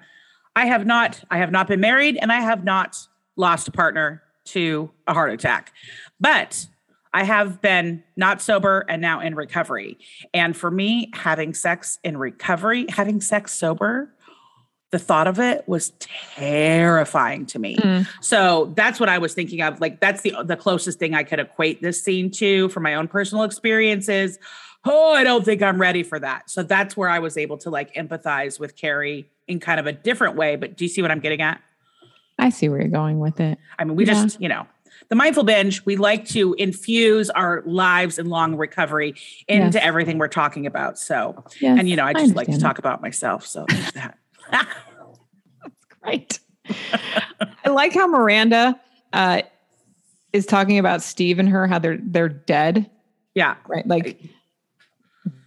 i 0.55 0.67
have 0.67 0.85
not 0.85 1.23
i 1.31 1.39
have 1.39 1.51
not 1.51 1.67
been 1.67 1.81
married 1.81 2.19
and 2.21 2.31
i 2.31 2.39
have 2.41 2.63
not 2.63 2.95
lost 3.37 3.69
a 3.69 3.71
partner 3.73 4.23
to 4.45 4.91
a 5.07 5.15
heart 5.15 5.33
attack 5.33 5.73
but 6.21 6.67
i 7.15 7.25
have 7.25 7.63
been 7.63 8.03
not 8.17 8.43
sober 8.43 8.85
and 8.87 9.01
now 9.01 9.19
in 9.21 9.35
recovery 9.35 9.97
and 10.35 10.55
for 10.55 10.71
me 10.71 11.11
having 11.15 11.55
sex 11.55 11.99
in 12.05 12.19
recovery 12.19 12.85
having 12.91 13.19
sex 13.19 13.55
sober 13.55 14.13
the 14.91 14.99
thought 14.99 15.27
of 15.29 15.39
it 15.39 15.63
was 15.69 15.93
terrifying 16.35 17.47
to 17.47 17.59
me 17.59 17.77
Mm. 17.77 18.07
so 18.21 18.73
that's 18.75 18.99
what 18.99 19.09
I 19.09 19.19
was 19.19 19.35
thinking 19.35 19.63
of. 19.63 19.81
Like 19.81 20.01
that's 20.01 20.23
the 20.23 20.35
the 20.45 20.57
closest 20.57 20.99
thing 20.99 21.15
I 21.15 21.23
could 21.23 21.39
equate 21.39 21.81
this 21.81 22.03
scene 22.03 22.31
to 22.33 22.69
from 22.71 22.83
my 22.83 22.95
own 22.95 23.07
personal 23.09 23.45
experiences. 23.45 24.39
Oh, 24.85 25.13
I 25.15 25.25
don't 25.25 25.45
think 25.45 25.63
I'm 25.63 25.81
ready 25.81 26.03
for 26.03 26.19
that. 26.19 26.49
So 26.51 26.63
that's 26.63 26.97
where 26.97 27.09
I 27.09 27.19
was 27.21 27.37
able 27.37 27.59
to 27.59 27.71
like 27.71 27.95
empathize 27.95 28.59
with 28.59 28.77
Carrie 28.77 29.31
in 29.47 29.61
kind 29.61 29.79
of 29.79 29.87
a 29.87 29.93
different 29.93 30.37
way. 30.37 30.57
But 30.57 30.77
do 30.77 30.85
you 30.85 30.89
see 30.89 31.03
what 31.03 31.11
I'm 31.11 31.21
getting 31.21 31.41
at? 31.43 31.61
I 32.39 32.49
see 32.51 32.69
where 32.69 32.81
you're 32.81 32.89
going 32.89 33.19
with 33.21 33.41
it. 33.41 33.59
I 33.79 33.85
mean, 33.85 33.95
we 33.97 34.07
Yeah. 34.07 34.15
just, 34.25 34.41
you 34.41 34.49
know, 34.49 34.67
the 35.11 35.15
mindful 35.17 35.45
binge, 35.45 35.85
we 35.85 35.97
like 35.97 36.25
to 36.29 36.55
infuse 36.55 37.29
our 37.31 37.63
lives 37.67 38.19
and 38.19 38.29
long 38.31 38.57
recovery 38.57 39.15
into 39.49 39.77
Yes. 39.79 39.85
everything 39.85 40.17
we're 40.19 40.29
talking 40.29 40.67
about. 40.67 40.99
So, 40.99 41.45
Yes, 41.61 41.79
and 41.79 41.87
you 41.89 41.97
know, 41.97 42.05
I 42.07 42.13
just 42.15 42.35
like 42.35 42.49
to 42.49 42.59
talk 42.59 42.79
about 42.79 43.03
myself. 43.03 43.47
So 43.47 43.67
that. 43.95 44.17
that. 44.53 44.69
Right. 46.05 46.39
I 47.65 47.69
like 47.71 47.93
how 47.95 48.07
Miranda 48.07 48.79
uh, 49.13 49.43
is 50.33 50.47
talking 50.47 50.79
about 50.79 51.03
Steve 51.03 51.39
and 51.39 51.49
her, 51.49 51.67
how 51.67 51.79
they're 51.79 51.99
they're 52.03 52.29
dead. 52.29 52.89
yeah. 53.35 53.57
right? 53.69 53.87
Like 53.87 54.21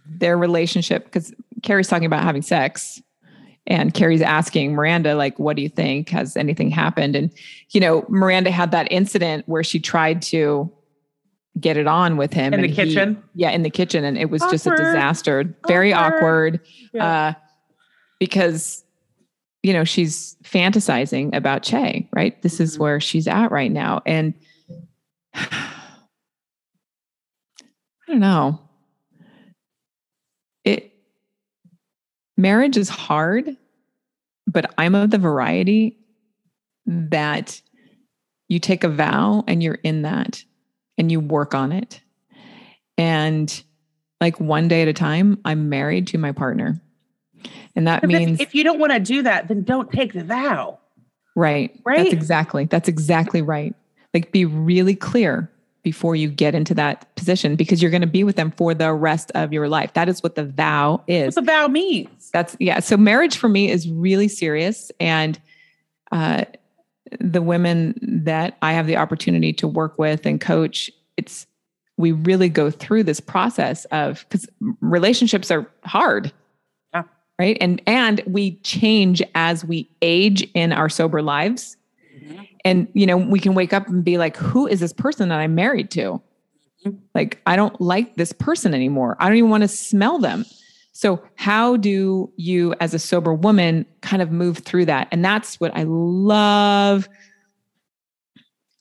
their 0.06 0.36
relationship, 0.38 1.04
because 1.04 1.32
Carrie's 1.62 1.88
talking 1.88 2.06
about 2.06 2.22
having 2.22 2.42
sex, 2.42 3.00
and 3.66 3.92
Carrie's 3.94 4.22
asking 4.22 4.74
Miranda, 4.74 5.14
like, 5.16 5.38
"What 5.38 5.56
do 5.56 5.62
you 5.62 5.68
think? 5.68 6.10
Has 6.10 6.36
anything 6.36 6.70
happened?" 6.70 7.16
And 7.16 7.32
you 7.70 7.80
know, 7.80 8.04
Miranda 8.08 8.50
had 8.50 8.70
that 8.72 8.86
incident 8.92 9.48
where 9.48 9.64
she 9.64 9.80
tried 9.80 10.22
to 10.22 10.70
get 11.58 11.76
it 11.76 11.86
on 11.86 12.16
with 12.16 12.32
him 12.32 12.52
In 12.52 12.60
the 12.60 12.66
and 12.66 12.76
he- 12.76 12.84
kitchen? 12.84 13.22
yeah, 13.34 13.50
in 13.50 13.62
the 13.62 13.70
kitchen, 13.70 14.04
and 14.04 14.18
it 14.18 14.28
was 14.30 14.42
just 14.50 14.66
a 14.66 14.70
disaster. 14.70 15.56
Very 15.66 15.92
Awkward. 15.92 16.56
awkward, 16.56 16.60
Yeah. 16.92 17.06
uh, 17.06 17.32
because 18.20 18.83
you 19.64 19.72
know 19.72 19.82
she's 19.82 20.36
fantasizing 20.44 21.34
about 21.34 21.62
Che, 21.62 22.06
right? 22.12 22.40
This 22.42 22.60
is 22.60 22.76
Mhm. 22.76 22.80
where 22.80 23.00
she's 23.00 23.26
at 23.26 23.50
right 23.50 23.72
now, 23.72 24.02
and 24.04 24.34
I 25.34 25.72
don't 28.06 28.20
know. 28.20 28.60
It 30.64 30.92
marriage 32.36 32.76
is 32.76 32.90
hard, 32.90 33.56
but 34.46 34.72
I'm 34.76 34.94
of 34.94 35.10
the 35.10 35.18
variety 35.18 35.96
that 36.86 37.60
you 38.48 38.58
take 38.58 38.84
a 38.84 38.88
vow 38.90 39.44
and 39.46 39.62
you're 39.62 39.80
in 39.82 40.02
that 40.02 40.44
and 40.98 41.10
you 41.10 41.20
work 41.20 41.54
on 41.54 41.72
it. 41.72 42.02
And 42.98 43.62
like 44.20 44.38
one 44.38 44.68
day 44.68 44.82
at 44.82 44.88
a 44.88 44.92
time, 44.92 45.38
I'm 45.46 45.70
married 45.70 46.06
to 46.08 46.18
my 46.18 46.32
partner. 46.32 46.80
And 47.76 47.86
that 47.86 48.04
if- 48.04 48.08
means 48.08 48.40
if 48.40 48.54
you 48.54 48.64
don't 48.64 48.78
want 48.78 48.92
to 48.92 49.00
do 49.00 49.22
that, 49.22 49.48
then 49.48 49.62
don't 49.62 49.90
take 49.90 50.12
the 50.12 50.24
vow. 50.24 50.78
Right. 51.36 51.78
Right? 51.84 51.98
That's 51.98 52.12
exactly. 52.12 52.66
That's 52.66 52.88
exactly 52.88 53.42
right. 53.42 53.74
Like 54.12 54.30
be 54.30 54.44
really 54.44 54.94
clear 54.94 55.50
before 55.84 56.16
you 56.16 56.28
get 56.28 56.54
into 56.54 56.74
that 56.74 57.14
position 57.14 57.56
because 57.56 57.82
you're 57.82 57.90
going 57.90 58.00
to 58.00 58.06
be 58.06 58.24
with 58.24 58.36
them 58.36 58.50
for 58.52 58.74
the 58.74 58.92
rest 58.92 59.30
of 59.34 59.52
your 59.52 59.68
life. 59.68 59.92
That 59.92 60.08
is 60.08 60.22
what 60.22 60.34
the 60.34 60.44
vow 60.44 61.02
is. 61.06 61.36
What 61.36 61.44
the 61.44 61.52
vow 61.52 61.68
means. 61.68 62.30
That's 62.32 62.56
yeah. 62.58 62.80
So 62.80 62.96
marriage 62.96 63.36
for 63.36 63.48
me 63.48 63.70
is 63.70 63.88
really 63.88 64.28
serious 64.28 64.90
and 64.98 65.38
uh 66.10 66.44
the 67.20 67.42
women 67.42 67.98
that 68.02 68.56
I 68.62 68.72
have 68.72 68.86
the 68.86 68.96
opportunity 68.96 69.52
to 69.54 69.68
work 69.68 69.98
with 69.98 70.26
and 70.26 70.40
coach, 70.40 70.90
it's 71.16 71.46
we 71.96 72.12
really 72.12 72.48
go 72.48 72.70
through 72.70 73.04
this 73.04 73.20
process 73.20 73.84
of 73.86 74.28
cuz 74.30 74.48
relationships 74.80 75.50
are 75.50 75.70
hard. 75.84 76.32
Right? 77.38 77.56
And 77.60 77.82
and 77.86 78.20
we 78.26 78.52
change 78.58 79.22
as 79.34 79.64
we 79.64 79.88
age 80.02 80.48
in 80.54 80.72
our 80.72 80.88
sober 80.88 81.20
lives. 81.22 81.76
And 82.64 82.88
you 82.94 83.06
know, 83.06 83.16
we 83.16 83.40
can 83.40 83.54
wake 83.54 83.72
up 83.72 83.88
and 83.88 84.02
be 84.04 84.16
like, 84.18 84.36
who 84.36 84.66
is 84.66 84.80
this 84.80 84.92
person 84.92 85.28
that 85.28 85.38
I'm 85.38 85.54
married 85.54 85.90
to? 85.92 86.22
Mhm. 86.86 86.98
Like, 87.14 87.40
I 87.46 87.56
don't 87.56 87.78
like 87.80 88.16
this 88.16 88.32
person 88.32 88.72
anymore. 88.72 89.16
I 89.20 89.28
don't 89.28 89.36
even 89.36 89.50
want 89.50 89.62
to 89.62 89.68
smell 89.68 90.18
them. 90.18 90.44
So, 90.92 91.22
how 91.34 91.76
do 91.76 92.32
you, 92.36 92.74
as 92.80 92.94
a 92.94 92.98
sober 92.98 93.34
woman, 93.34 93.84
kind 94.00 94.22
of 94.22 94.30
move 94.30 94.58
through 94.58 94.86
that? 94.86 95.08
And 95.10 95.24
that's 95.24 95.58
what 95.60 95.76
I 95.76 95.82
love. 95.82 97.08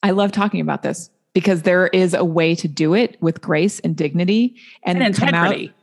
I 0.04 0.12
love 0.12 0.32
talking 0.32 0.62
about 0.62 0.84
this 0.84 1.10
because 1.34 1.64
there 1.64 1.88
is 1.88 2.14
a 2.14 2.24
way 2.24 2.56
to 2.56 2.68
do 2.68 2.94
it 2.94 3.18
with 3.22 3.42
grace 3.42 3.80
and 3.80 3.96
dignity 3.96 4.56
and, 4.84 5.02
And 5.02 5.16
come 5.16 5.30
out 5.30 5.48
integrity. 5.48 5.74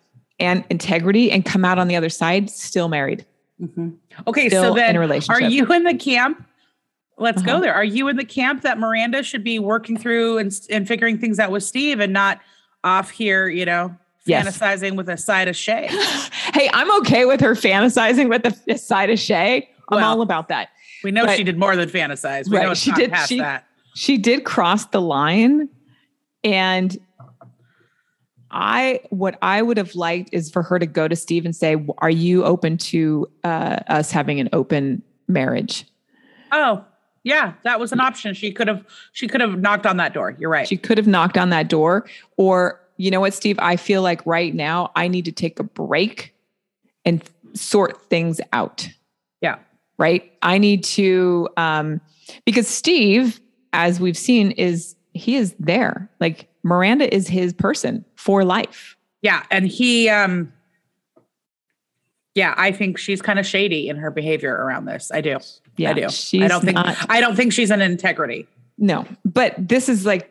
And 0.41 0.65
integrity 0.71 1.31
and 1.31 1.45
come 1.45 1.65
out 1.65 1.79
on 1.79 1.87
the 1.89 1.97
other 1.97 2.09
side 2.09 2.49
still 2.51 2.89
married. 2.89 3.25
Mhm. 3.63 3.97
Okay, 4.27 4.49
Still 4.49 4.63
so 4.63 4.69
in 4.71 4.77
then 4.77 4.97
a 4.97 5.21
are 5.29 5.41
you 5.43 5.67
in 5.67 5.85
the 5.85 5.95
camp? 5.95 6.43
Let's 7.19 7.43
Uh-huh. 7.43 7.57
go 7.57 7.61
there. 7.61 7.75
Are 7.75 7.85
you 7.85 8.09
in 8.09 8.17
the 8.17 8.25
camp 8.25 8.63
that 8.63 8.79
Miranda 8.79 9.23
should 9.23 9.45
be 9.45 9.59
working 9.59 9.99
through 9.99 10.39
and, 10.39 10.51
and 10.71 10.89
figuring 10.89 11.19
things 11.19 11.39
out 11.39 11.51
with 11.51 11.63
Steve 11.63 12.01
and 12.01 12.13
not 12.15 12.41
off 12.83 13.11
here, 13.11 13.49
you 13.49 13.67
know, 13.67 13.95
Yes. 14.25 14.59
fantasizing 14.59 14.97
with 14.97 15.11
a 15.11 15.19
side 15.19 15.47
of 15.49 15.55
Che? 15.57 15.89
hey, 16.55 16.71
I'm 16.73 16.91
okay 17.01 17.27
with 17.27 17.43
her 17.43 17.55
fantasizing 17.55 18.31
with 18.31 18.47
a, 18.71 18.79
side 18.79 19.11
of 19.11 19.19
Che. 19.19 19.69
I'm 19.91 19.97
Well, 19.97 20.09
all 20.13 20.23
about 20.23 20.49
that. 20.49 20.71
We 21.05 21.11
know 21.11 21.25
Right. 21.27 21.37
she 21.37 21.45
did 21.45 21.59
more 21.59 21.77
than 21.77 21.91
fantasize. 21.91 22.49
We 22.49 22.57
Right, 22.57 22.75
she 22.77 22.93
did- 22.93 23.13
she- 23.29 23.39
that. 23.41 23.67
she 23.95 24.17
did 24.17 24.45
cross 24.45 24.87
the 24.87 25.03
line 25.03 25.69
and 26.43 26.97
i 28.51 29.01
what 29.11 29.39
i 29.43 29.63
would 29.63 29.77
have 29.77 29.95
liked 29.95 30.29
is 30.33 30.51
for 30.51 30.63
her 30.63 30.79
to 30.79 30.87
go 30.87 31.07
to 31.09 31.17
steve 31.17 31.45
and 31.45 31.55
say 31.55 31.77
are 31.99 32.11
you 32.11 32.45
open 32.45 32.77
to 32.77 33.27
uh, 33.45 33.79
us 33.89 34.11
having 34.11 34.41
an 34.41 34.49
open 34.53 35.03
marriage 35.29 35.85
Oh, 36.53 36.85
yeah, 37.23 37.53
that 37.63 37.79
was 37.79 37.93
an 37.93 38.01
option. 38.01 38.35
She 38.35 38.51
could 38.51 38.67
have 38.67 38.85
she 39.13 39.29
could 39.29 39.41
have 39.41 39.59
knocked 39.61 39.87
on 39.87 39.99
that 39.99 40.13
door. 40.15 40.35
You're 40.39 40.51
right. 40.51 40.67
she 40.67 40.77
could 40.77 40.99
have 40.99 41.07
knocked 41.07 41.39
on 41.39 41.51
that 41.51 41.69
door 41.69 42.07
or 42.37 42.81
you 43.01 43.11
know 43.11 43.21
what 43.21 43.33
steve 43.33 43.59
i 43.61 43.77
feel 43.77 44.03
like 44.03 44.25
right 44.27 44.55
now 44.55 44.93
i 44.95 45.09
need 45.09 45.25
to 45.25 45.33
take 45.33 45.59
a 45.59 45.63
break 45.63 46.35
and 47.07 47.23
sort 47.55 48.03
things 48.11 48.43
out 48.53 48.87
yeah. 49.41 49.57
right 49.97 50.31
i 50.43 50.59
need 50.59 50.85
to 50.85 51.49
um 51.57 51.99
because 52.45 52.69
steve 52.69 53.41
as 53.73 54.01
we've 54.01 54.19
seen 54.19 54.51
is 54.53 54.97
he 55.15 55.37
is 55.37 55.55
there 55.59 56.09
like 56.21 56.49
miranda 56.63 57.13
is 57.15 57.27
his 57.29 57.53
person 57.53 58.05
for 58.17 58.45
life 58.45 58.97
Yeah, 59.23 59.43
and 59.51 59.67
he 59.67 60.09
um 60.09 60.53
yeah, 62.37 62.55
I 62.57 62.71
think 62.71 62.97
she's 62.97 63.21
kind 63.21 63.39
of 63.41 63.47
shady 63.47 63.89
in 63.89 63.97
her 63.97 64.11
behavior 64.11 64.55
around 64.55 64.85
this. 64.85 65.11
I 65.13 65.21
do. 65.21 65.39
Yeah, 65.77 65.91
I 65.91 65.93
do. 65.95 66.09
she's 66.11 66.43
I 66.43 66.49
don't 66.49 66.63
think 66.65 66.77
not- 66.77 66.97
I 67.09 67.21
don't 67.21 67.35
think 67.35 67.53
she's 67.53 67.71
an 67.71 67.81
integrity. 67.81 68.47
no 68.79 69.07
but 69.25 69.55
this 69.59 69.89
is 69.89 70.07
like 70.07 70.31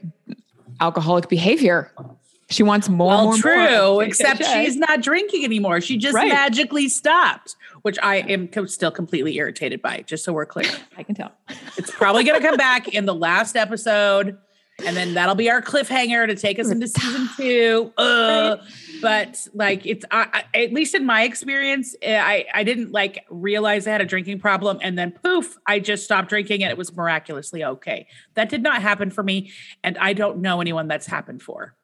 alcoholic 0.81 1.27
behavior 1.29 1.91
she 2.51 2.63
wants 2.63 2.89
more 2.89 3.09
Well, 3.09 3.25
more 3.25 3.37
true, 3.37 3.79
more. 3.93 4.03
except 4.07 4.41
Okay. 4.41 4.65
she's 4.65 4.75
not 4.75 5.03
drinking 5.03 5.43
anymore. 5.43 5.81
She 5.81 5.97
just 5.97 6.15
Right. 6.15 6.29
magically 6.29 6.89
stopped, 6.89 7.55
which 7.83 7.99
I 8.01 8.15
am 8.21 8.49
still 8.65 8.89
completely 8.89 9.35
irritated 9.35 9.83
by, 9.83 10.01
just 10.07 10.23
so 10.25 10.33
we're 10.33 10.47
clear. 10.47 10.71
i 10.97 11.03
can 11.03 11.13
tell 11.13 11.31
It's 11.77 11.91
probably 11.91 12.23
going 12.23 12.41
to 12.41 12.47
come 12.47 12.57
back 12.57 12.87
in 12.87 13.05
the 13.05 13.13
last 13.13 13.55
episode, 13.55 14.35
and 14.85 14.95
then 14.97 15.13
that'll 15.13 15.35
be 15.35 15.49
our 15.49 15.61
cliffhanger 15.61 16.27
to 16.27 16.35
take 16.35 16.59
us 16.59 16.69
into 16.69 16.87
season 16.87 17.29
two. 17.37 17.93
Uh, 17.97 18.57
but 19.01 19.47
like, 19.53 19.85
it's 19.85 20.05
I, 20.11 20.43
I, 20.53 20.57
at 20.63 20.73
least 20.73 20.93
in 20.95 21.05
my 21.05 21.23
experience, 21.23 21.95
eh, 22.01 22.19
I 22.19 22.45
I 22.53 22.63
didn't 22.63 22.91
like 22.91 23.25
realize 23.29 23.87
I 23.87 23.91
had 23.91 24.01
a 24.01 24.05
drinking 24.05 24.39
problem, 24.39 24.79
and 24.81 24.97
then 24.97 25.11
poof, 25.11 25.57
I 25.65 25.79
just 25.79 26.03
stopped 26.03 26.29
drinking, 26.29 26.63
and 26.63 26.71
it 26.71 26.77
was 26.77 26.95
miraculously 26.95 27.63
okay. 27.63 28.07
That 28.35 28.49
did 28.49 28.61
not 28.63 28.81
happen 28.81 29.09
for 29.09 29.23
me, 29.23 29.51
and 29.83 29.97
I 29.97 30.13
don't 30.13 30.39
know 30.39 30.61
anyone 30.61 30.87
that's 30.87 31.07
happened 31.07 31.41
for. 31.41 31.75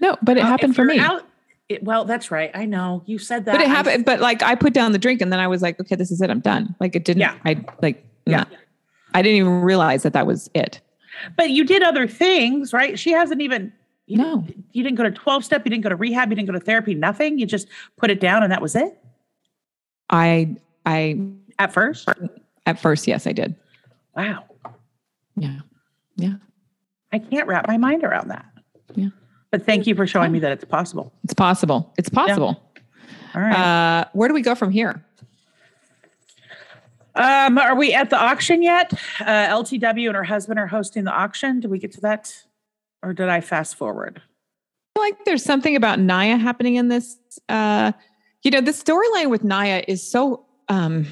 no 0.00 0.16
but 0.22 0.36
it 0.36 0.44
Uh, 0.44 0.46
happened 0.46 0.74
for 0.76 0.84
me 0.84 0.98
out- 0.98 1.26
it- 1.68 1.82
well, 1.84 2.04
that's 2.04 2.30
right. 2.30 2.50
I 2.54 2.64
know 2.66 3.02
you 3.06 3.18
said 3.18 3.44
that. 3.44 3.52
but 3.52 3.60
it 3.60 3.68
happened 3.68 4.04
but 4.04 4.18
like 4.20 4.42
i 4.42 4.54
put 4.56 4.72
down 4.72 4.90
the 4.92 4.98
drink 4.98 5.20
and 5.22 5.32
then 5.32 5.38
i 5.38 5.46
was 5.46 5.62
like 5.62 5.78
okay 5.80 5.94
this 5.94 6.10
is 6.10 6.20
it 6.20 6.28
i'm 6.28 6.40
done 6.40 6.74
like 6.80 6.96
it 6.96 7.04
didn't 7.04 7.20
Yeah. 7.20 7.36
i 7.44 7.64
like 7.80 8.04
Yeah. 8.26 8.44
yeah 8.50 8.56
i 9.14 9.22
didn't 9.22 9.36
even 9.36 9.60
realize 9.62 10.02
that 10.02 10.12
that 10.14 10.26
was 10.26 10.50
it 10.52 10.80
But 11.36 11.50
you 11.50 11.64
did 11.64 11.82
other 11.82 12.06
things, 12.06 12.72
right? 12.72 12.98
She 12.98 13.10
hasn't 13.12 13.40
even. 13.40 13.72
You 14.06 14.16
No. 14.18 14.38
Didn't, 14.40 14.64
you 14.72 14.82
didn't 14.82 14.96
go 14.96 15.04
to 15.04 15.10
12 15.10 15.44
step. 15.44 15.64
You 15.64 15.70
didn't 15.70 15.84
go 15.84 15.88
to 15.90 15.96
rehab. 15.96 16.30
You 16.30 16.36
didn't 16.36 16.48
go 16.48 16.52
to 16.54 16.64
therapy. 16.64 16.94
Nothing. 16.94 17.38
You 17.38 17.46
just 17.46 17.68
put 17.96 18.10
it 18.10 18.18
down 18.20 18.42
and 18.42 18.50
that 18.52 18.60
was 18.62 18.74
it 18.74 18.96
i 20.12 20.56
i 20.86 21.20
at 21.60 21.72
first. 21.72 22.08
at 22.66 22.80
first 22.80 23.06
yes 23.06 23.26
i 23.28 23.32
did 23.32 23.54
Wow. 24.16 24.44
yeah 25.36 25.60
yeah 26.16 26.34
I 27.12 27.18
can't 27.20 27.46
wrap 27.46 27.66
my 27.68 27.76
mind 27.76 28.04
around 28.04 28.28
that. 28.28 28.44
Yeah. 28.94 29.08
But 29.50 29.66
thank 29.66 29.86
you 29.88 29.94
for 29.96 30.06
showing 30.06 30.30
me 30.32 30.38
that 30.40 30.52
it's 30.52 30.64
possible. 30.64 31.12
it's 31.24 31.34
possible 31.34 31.92
it's 31.96 32.08
possible 32.08 32.60
All 33.34 33.40
right. 33.42 33.52
uh 33.54 34.04
where 34.12 34.26
do 34.28 34.34
we 34.34 34.42
go 34.42 34.54
from 34.56 34.70
here 34.72 35.04
um, 37.14 37.58
are 37.58 37.74
we 37.76 37.92
at 37.94 38.10
the 38.10 38.18
auction 38.18 38.62
yet? 38.62 38.92
Uh, 39.20 39.24
LTW 39.48 40.08
and 40.08 40.16
her 40.16 40.24
husband 40.24 40.58
are 40.58 40.66
hosting 40.66 41.04
the 41.04 41.12
auction. 41.12 41.60
Did 41.60 41.70
we 41.70 41.78
get 41.78 41.92
to 41.92 42.00
that? 42.02 42.34
Or 43.02 43.12
did 43.12 43.28
I 43.28 43.40
fast 43.40 43.76
forward? 43.76 44.20
feel 44.96 45.04
like 45.04 45.24
there's 45.24 45.44
something 45.44 45.76
about 45.76 45.98
Nya 46.00 46.38
happening 46.40 46.74
in 46.74 46.88
this. 46.88 47.16
Uh, 47.48 47.92
you 48.42 48.50
know, 48.50 48.60
the 48.60 48.72
storyline 48.72 49.30
with 49.30 49.42
Nya 49.44 49.84
is 49.86 50.02
so 50.08 50.46
um, 50.68 51.06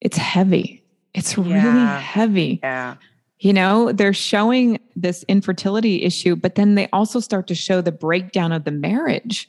it's 0.00 0.16
heavy. 0.16 0.84
It's 1.14 1.36
really 1.36 1.50
Yeah. 1.54 1.98
heavy. 1.98 2.60
Yeah. 2.62 2.94
You 3.40 3.52
know, 3.52 3.90
they're 3.92 4.12
showing 4.12 4.78
this 4.94 5.24
infertility 5.28 6.04
issue, 6.04 6.36
but 6.36 6.54
then 6.54 6.74
they 6.76 6.88
also 6.92 7.18
start 7.20 7.46
to 7.48 7.54
show 7.56 7.80
the 7.80 7.90
breakdown 7.92 8.52
of 8.52 8.64
the 8.64 8.70
marriage 8.70 9.48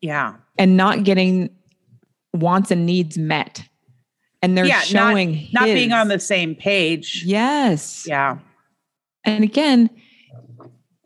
Yeah. 0.00 0.34
and 0.58 0.76
not 0.76 1.02
getting 1.04 1.50
wants 2.32 2.70
and 2.70 2.86
needs 2.86 3.18
met. 3.18 3.62
And 4.46 4.56
they're 4.56 4.64
Yeah, 4.64 4.76
not- 4.76 4.84
showing 4.86 5.48
Not 5.52 5.64
being 5.64 5.90
his. 5.90 5.98
on 5.98 6.06
the 6.06 6.20
same 6.20 6.54
page. 6.54 7.24
yes, 7.26 8.06
Yeah. 8.08 8.38
and 9.24 9.42
again, 9.42 9.90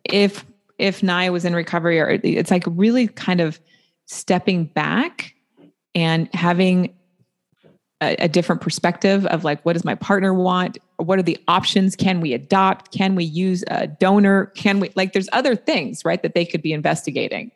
if 0.05 0.45
if 0.79 1.01
Nya 1.01 1.33
was 1.33 1.47
in 1.47 1.55
recovery, 1.55 1.99
or 2.01 2.21
it's 2.23 2.51
like 2.51 2.65
really 2.67 3.07
kind 3.09 3.41
of 3.41 3.59
stepping 4.05 4.65
back 4.67 5.33
and 5.95 6.29
having 6.35 6.93
a, 8.03 8.15
a, 8.19 8.29
different 8.29 8.61
perspective 8.61 9.25
of 9.27 9.43
like 9.43 9.65
what 9.65 9.73
does 9.73 9.85
my 9.87 9.95
partner 9.95 10.35
want 10.35 10.77
what 10.99 11.19
are 11.19 11.23
the 11.23 11.39
options 11.49 11.97
can 11.97 12.21
we 12.21 12.33
adopt 12.35 12.93
can 12.93 13.15
we 13.15 13.25
use 13.25 13.63
a 13.69 13.87
donor 13.87 14.47
can 14.57 14.81
we 14.81 14.91
like 14.97 15.13
there's 15.13 15.29
other 15.33 15.55
things 15.55 16.03
right 16.05 16.23
that 16.23 16.35
they 16.35 16.45
could 16.45 16.63
be 16.63 16.73
investigating 16.73 17.51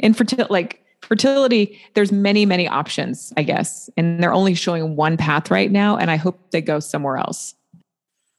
infertility 0.00 0.50
like 0.52 0.80
fertility 1.10 1.78
there's 1.94 2.12
many 2.12 2.46
many 2.46 2.66
options 2.66 3.32
i 3.36 3.42
guess. 3.42 3.90
And 3.96 4.22
they're 4.22 4.32
only 4.32 4.54
showing 4.54 4.96
one 4.96 5.16
path 5.16 5.50
right 5.50 5.70
now 5.70 5.96
and 5.96 6.10
i 6.10 6.16
hope 6.16 6.50
they 6.52 6.62
go 6.62 6.80
somewhere 6.80 7.16
else. 7.16 7.54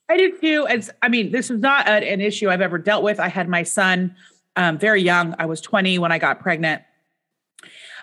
I 0.10 0.18
do 0.18 0.38
too. 0.40 0.68
As 0.68 0.90
i 1.02 1.10
mean 1.10 1.32
this 1.32 1.52
is 1.52 1.60
not 1.60 1.88
an 1.88 2.22
issue 2.22 2.50
i've 2.50 2.62
ever 2.62 2.78
dealt 2.78 3.04
with. 3.04 3.20
I 3.20 3.28
had 3.28 3.48
my 3.48 3.64
son 3.64 4.16
um, 4.56 4.78
very 4.78 5.02
young. 5.02 5.36
I 5.38 5.46
was 5.46 5.62
20 5.62 6.00
when 6.00 6.12
i 6.12 6.18
got 6.18 6.40
pregnant. 6.40 6.82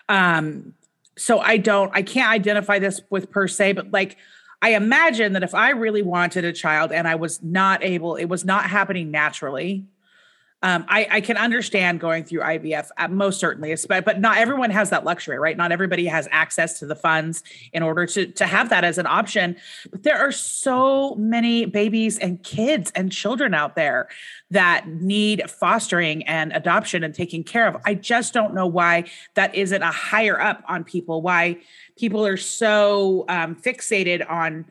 Um, 0.08 0.74
so 1.18 1.40
I 1.40 1.56
don't, 1.56 1.90
I 1.94 2.02
can't 2.02 2.30
identify 2.30 2.78
this 2.78 3.00
with 3.10 3.30
per 3.30 3.48
se, 3.48 3.72
but 3.72 3.90
like 3.90 4.16
I 4.62 4.74
imagine 4.74 5.34
that 5.34 5.42
if 5.42 5.54
I 5.54 5.70
really 5.70 6.02
wanted 6.02 6.44
a 6.44 6.52
child 6.52 6.90
and 6.90 7.06
I 7.06 7.14
was 7.14 7.42
not 7.42 7.84
able, 7.84 8.16
it 8.16 8.26
was 8.26 8.44
not 8.44 8.66
happening 8.66 9.10
naturally. 9.10 9.86
Um, 10.60 10.84
I, 10.88 11.06
I 11.08 11.20
can 11.20 11.36
understand 11.36 12.00
going 12.00 12.24
through 12.24 12.40
IVF, 12.40 12.88
uh, 12.96 13.06
most 13.06 13.38
certainly, 13.38 13.76
but 13.88 14.20
not 14.20 14.38
everyone 14.38 14.70
has 14.70 14.90
that 14.90 15.04
luxury, 15.04 15.38
right? 15.38 15.56
Not 15.56 15.70
everybody 15.70 16.06
has 16.06 16.26
access 16.32 16.80
to 16.80 16.86
the 16.86 16.96
funds 16.96 17.44
in 17.72 17.84
order 17.84 18.06
to 18.06 18.26
to 18.26 18.46
have 18.46 18.68
that 18.70 18.82
as 18.82 18.98
an 18.98 19.06
option. 19.06 19.56
But 19.90 20.02
there 20.02 20.18
are 20.18 20.32
so 20.32 21.14
many 21.14 21.64
babies 21.64 22.18
and 22.18 22.42
kids 22.42 22.90
and 22.96 23.12
children 23.12 23.54
out 23.54 23.76
there 23.76 24.08
that 24.50 24.88
need 24.88 25.48
fostering 25.48 26.26
and 26.26 26.52
adoption 26.52 27.04
and 27.04 27.14
taking 27.14 27.44
care 27.44 27.68
of. 27.68 27.76
I 27.84 27.94
just 27.94 28.34
don't 28.34 28.52
know 28.52 28.66
why 28.66 29.04
that 29.34 29.54
isn't 29.54 29.82
a 29.82 29.92
higher 29.92 30.40
up 30.40 30.64
on 30.66 30.82
people. 30.82 31.22
Why 31.22 31.58
people 31.96 32.26
are 32.26 32.36
so 32.36 33.24
um, 33.28 33.54
fixated 33.54 34.28
on 34.28 34.64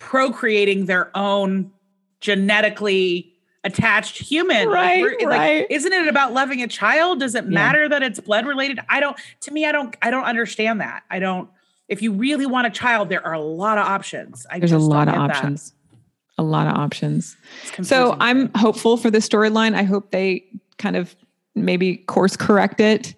procreating 0.00 0.86
their 0.86 1.16
own 1.16 1.70
genetically 2.20 3.29
attached 3.64 4.18
human. 4.18 4.68
Right, 4.68 5.02
like, 5.02 5.26
right. 5.26 5.60
Like, 5.60 5.66
isn't 5.70 5.92
it 5.92 6.08
about 6.08 6.32
loving 6.32 6.62
a 6.62 6.68
child? 6.68 7.20
Does 7.20 7.34
it 7.34 7.46
matter 7.46 7.82
yeah. 7.82 7.88
that 7.88 8.02
it's 8.02 8.20
blood 8.20 8.46
related? 8.46 8.80
I 8.88 9.00
don't. 9.00 9.16
To 9.40 9.50
me, 9.50 9.66
I 9.66 9.72
don't. 9.72 9.96
I 10.02 10.10
don't 10.10 10.24
understand 10.24 10.80
that. 10.80 11.02
I 11.10 11.18
don't. 11.18 11.48
If 11.88 12.02
you 12.02 12.12
really 12.12 12.46
want 12.46 12.66
a 12.66 12.70
child, 12.70 13.08
there 13.08 13.24
are 13.26 13.32
a 13.32 13.40
lot 13.40 13.78
of 13.78 13.86
options. 13.86 14.46
I 14.50 14.58
There's 14.58 14.72
a 14.72 14.78
lot 14.78 15.08
of 15.08 15.14
options. 15.14 15.70
That. 15.70 15.76
A 16.38 16.44
lot 16.44 16.66
of 16.68 16.74
options. 16.74 17.36
So 17.82 18.16
I'm 18.18 18.50
hopeful 18.54 18.96
for 18.96 19.10
the 19.10 19.18
storyline. 19.18 19.74
I 19.74 19.82
hope 19.82 20.10
they 20.10 20.44
kind 20.78 20.96
of 20.96 21.14
maybe 21.54 21.96
course 21.96 22.36
correct 22.36 22.80
it. 22.80 23.14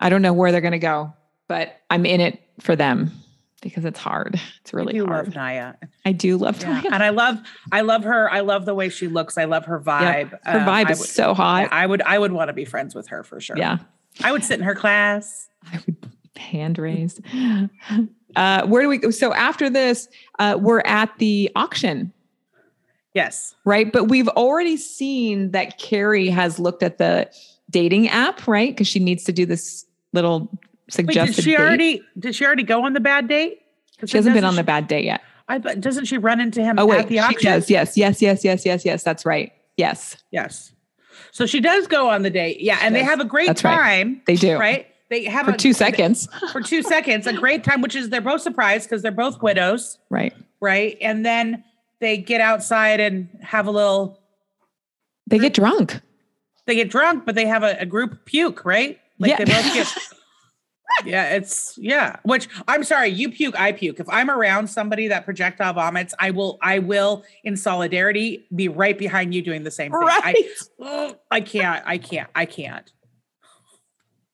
I 0.00 0.08
don't 0.08 0.22
know 0.22 0.32
where 0.32 0.50
they're 0.50 0.60
going 0.60 0.72
to 0.72 0.78
go, 0.78 1.12
but 1.46 1.76
I'm 1.90 2.04
in 2.06 2.20
it 2.20 2.42
for 2.58 2.74
them 2.74 3.12
because 3.60 3.84
it's 3.84 3.98
hard. 3.98 4.40
It's 4.60 4.72
really 4.72 4.94
I 4.94 4.98
do 4.98 5.06
hard. 5.06 5.26
love 5.26 5.34
Nya. 5.34 5.76
I 6.04 6.12
do 6.12 6.36
love 6.36 6.60
yeah. 6.60 6.80
Nya. 6.80 6.92
And 6.92 7.02
I 7.02 7.10
love 7.10 7.40
I 7.72 7.80
love 7.80 8.04
her. 8.04 8.30
I 8.30 8.40
love 8.40 8.64
the 8.64 8.74
way 8.74 8.88
she 8.88 9.08
looks. 9.08 9.36
I 9.36 9.44
love 9.44 9.64
her 9.66 9.80
vibe. 9.80 10.30
Yep. 10.32 10.40
Her 10.44 10.58
uh, 10.60 10.66
vibe 10.66 10.90
is 10.90 11.00
would, 11.00 11.08
so 11.08 11.34
hot. 11.34 11.68
I 11.72 11.86
would 11.86 12.02
I 12.02 12.18
would 12.18 12.32
want 12.32 12.48
to 12.48 12.52
be 12.52 12.64
friends 12.64 12.94
with 12.94 13.08
her 13.08 13.22
for 13.22 13.40
sure. 13.40 13.56
Yeah. 13.56 13.78
I 14.22 14.32
would 14.32 14.44
sit 14.44 14.58
in 14.58 14.64
her 14.64 14.74
class. 14.74 15.48
I 15.72 15.80
would 15.86 15.96
hand 16.36 16.78
raised. 16.78 17.20
uh, 18.36 18.66
where 18.66 18.82
do 18.82 18.88
we 18.88 18.98
go? 18.98 19.10
So 19.10 19.32
after 19.32 19.68
this, 19.68 20.08
uh, 20.38 20.56
we're 20.60 20.80
at 20.80 21.16
the 21.18 21.50
auction. 21.56 22.12
Yes. 23.14 23.54
Right. 23.64 23.92
But 23.92 24.04
we've 24.04 24.28
already 24.28 24.76
seen 24.76 25.50
that 25.50 25.78
Carrie 25.78 26.28
has 26.28 26.58
looked 26.58 26.82
at 26.82 26.98
the 26.98 27.30
dating 27.70 28.08
app, 28.08 28.46
right? 28.46 28.70
Because 28.70 28.86
she 28.86 29.00
needs 29.00 29.24
to 29.24 29.32
do 29.32 29.44
this 29.44 29.84
little 30.12 30.48
suggested. 30.88 31.20
Wait, 31.20 31.36
did 31.36 31.44
she 31.44 31.50
date. 31.50 31.60
already? 31.60 32.02
Did 32.18 32.34
she 32.34 32.44
already 32.44 32.62
go 32.62 32.84
on 32.84 32.92
the 32.92 33.00
bad 33.00 33.28
date? 33.28 33.60
She 34.04 34.16
hasn't 34.16 34.34
been 34.34 34.44
on 34.44 34.56
the 34.56 34.62
bad 34.62 34.86
date 34.86 35.04
yet. 35.04 35.22
I 35.48 35.58
doesn't 35.58 36.04
she 36.04 36.18
run 36.18 36.40
into 36.40 36.62
him? 36.62 36.78
Oh 36.78 36.86
wait, 36.86 37.08
she 37.08 37.16
does. 37.16 37.70
Yes, 37.70 37.96
yes, 37.96 38.20
yes, 38.20 38.44
yes, 38.44 38.66
yes, 38.66 38.84
yes. 38.84 39.02
That's 39.02 39.24
right. 39.24 39.52
Yes, 39.76 40.16
yes. 40.30 40.72
So 41.32 41.46
she 41.46 41.60
does 41.60 41.86
go 41.86 42.10
on 42.10 42.22
the 42.22 42.30
date. 42.30 42.60
Yeah, 42.60 42.78
and 42.82 42.94
they 42.94 43.02
have 43.02 43.20
a 43.20 43.24
great 43.24 43.46
That's 43.46 43.62
time. 43.62 43.78
Right. 43.78 44.26
They 44.26 44.36
do. 44.36 44.58
Right. 44.58 44.86
They 45.08 45.24
have 45.24 45.46
for 45.46 45.52
a, 45.52 45.56
two 45.56 45.72
seconds. 45.72 46.28
for 46.52 46.60
two 46.60 46.82
seconds, 46.82 47.26
a 47.26 47.32
great 47.32 47.64
time, 47.64 47.80
which 47.80 47.96
is 47.96 48.10
they're 48.10 48.20
both 48.20 48.42
surprised 48.42 48.88
because 48.88 49.02
they're 49.02 49.10
both 49.10 49.40
widows. 49.42 49.98
Right. 50.10 50.34
Right. 50.60 50.98
And 51.00 51.24
then 51.24 51.64
they 52.00 52.18
get 52.18 52.40
outside 52.40 53.00
and 53.00 53.28
have 53.40 53.66
a 53.66 53.70
little. 53.70 54.20
They 55.26 55.38
get 55.38 55.54
drunk. 55.54 56.00
They 56.66 56.74
get 56.74 56.90
drunk, 56.90 57.24
but 57.24 57.34
they 57.34 57.46
have 57.46 57.62
a, 57.62 57.76
a 57.80 57.86
group 57.86 58.26
puke, 58.26 58.64
right? 58.64 58.98
Like 59.18 59.30
yeah. 59.30 59.38
they 59.38 59.44
both 59.46 59.74
get 59.74 59.86
yeah, 61.04 61.34
it's 61.34 61.76
yeah. 61.78 62.16
Which 62.22 62.48
I'm 62.66 62.84
sorry, 62.84 63.08
you 63.08 63.30
puke, 63.30 63.58
I 63.58 63.72
puke. 63.72 64.00
If 64.00 64.08
I'm 64.08 64.30
around 64.30 64.68
somebody 64.68 65.08
that 65.08 65.24
projectile 65.24 65.72
vomits, 65.72 66.14
I 66.18 66.30
will, 66.30 66.58
I 66.62 66.78
will, 66.78 67.24
in 67.44 67.56
solidarity, 67.56 68.46
be 68.54 68.68
right 68.68 68.96
behind 68.96 69.34
you 69.34 69.42
doing 69.42 69.64
the 69.64 69.70
same 69.70 69.92
thing. 69.92 70.00
Right. 70.00 70.36
I, 70.82 71.14
I 71.30 71.40
can't, 71.40 71.82
I 71.86 71.98
can't, 71.98 72.30
I 72.34 72.46
can't. 72.46 72.90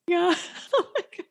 Yeah. 0.06 0.34
Oh 0.76 0.86
my 0.94 1.02
god. 1.16 1.24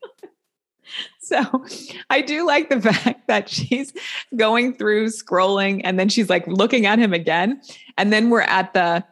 So 1.19 1.65
I 2.09 2.21
do 2.21 2.45
like 2.45 2.69
the 2.69 2.81
fact 2.93 3.27
that 3.27 3.49
she's 3.49 3.93
going 4.35 4.75
through 4.75 5.07
scrolling 5.07 5.81
and 5.83 5.99
then 5.99 6.09
she's 6.09 6.29
like 6.29 6.45
looking 6.47 6.85
at 6.85 6.99
him 6.99 7.13
again. 7.13 7.61
And 7.97 8.11
then 8.11 8.29
we're 8.29 8.41
at 8.41 8.73
the 8.73 9.03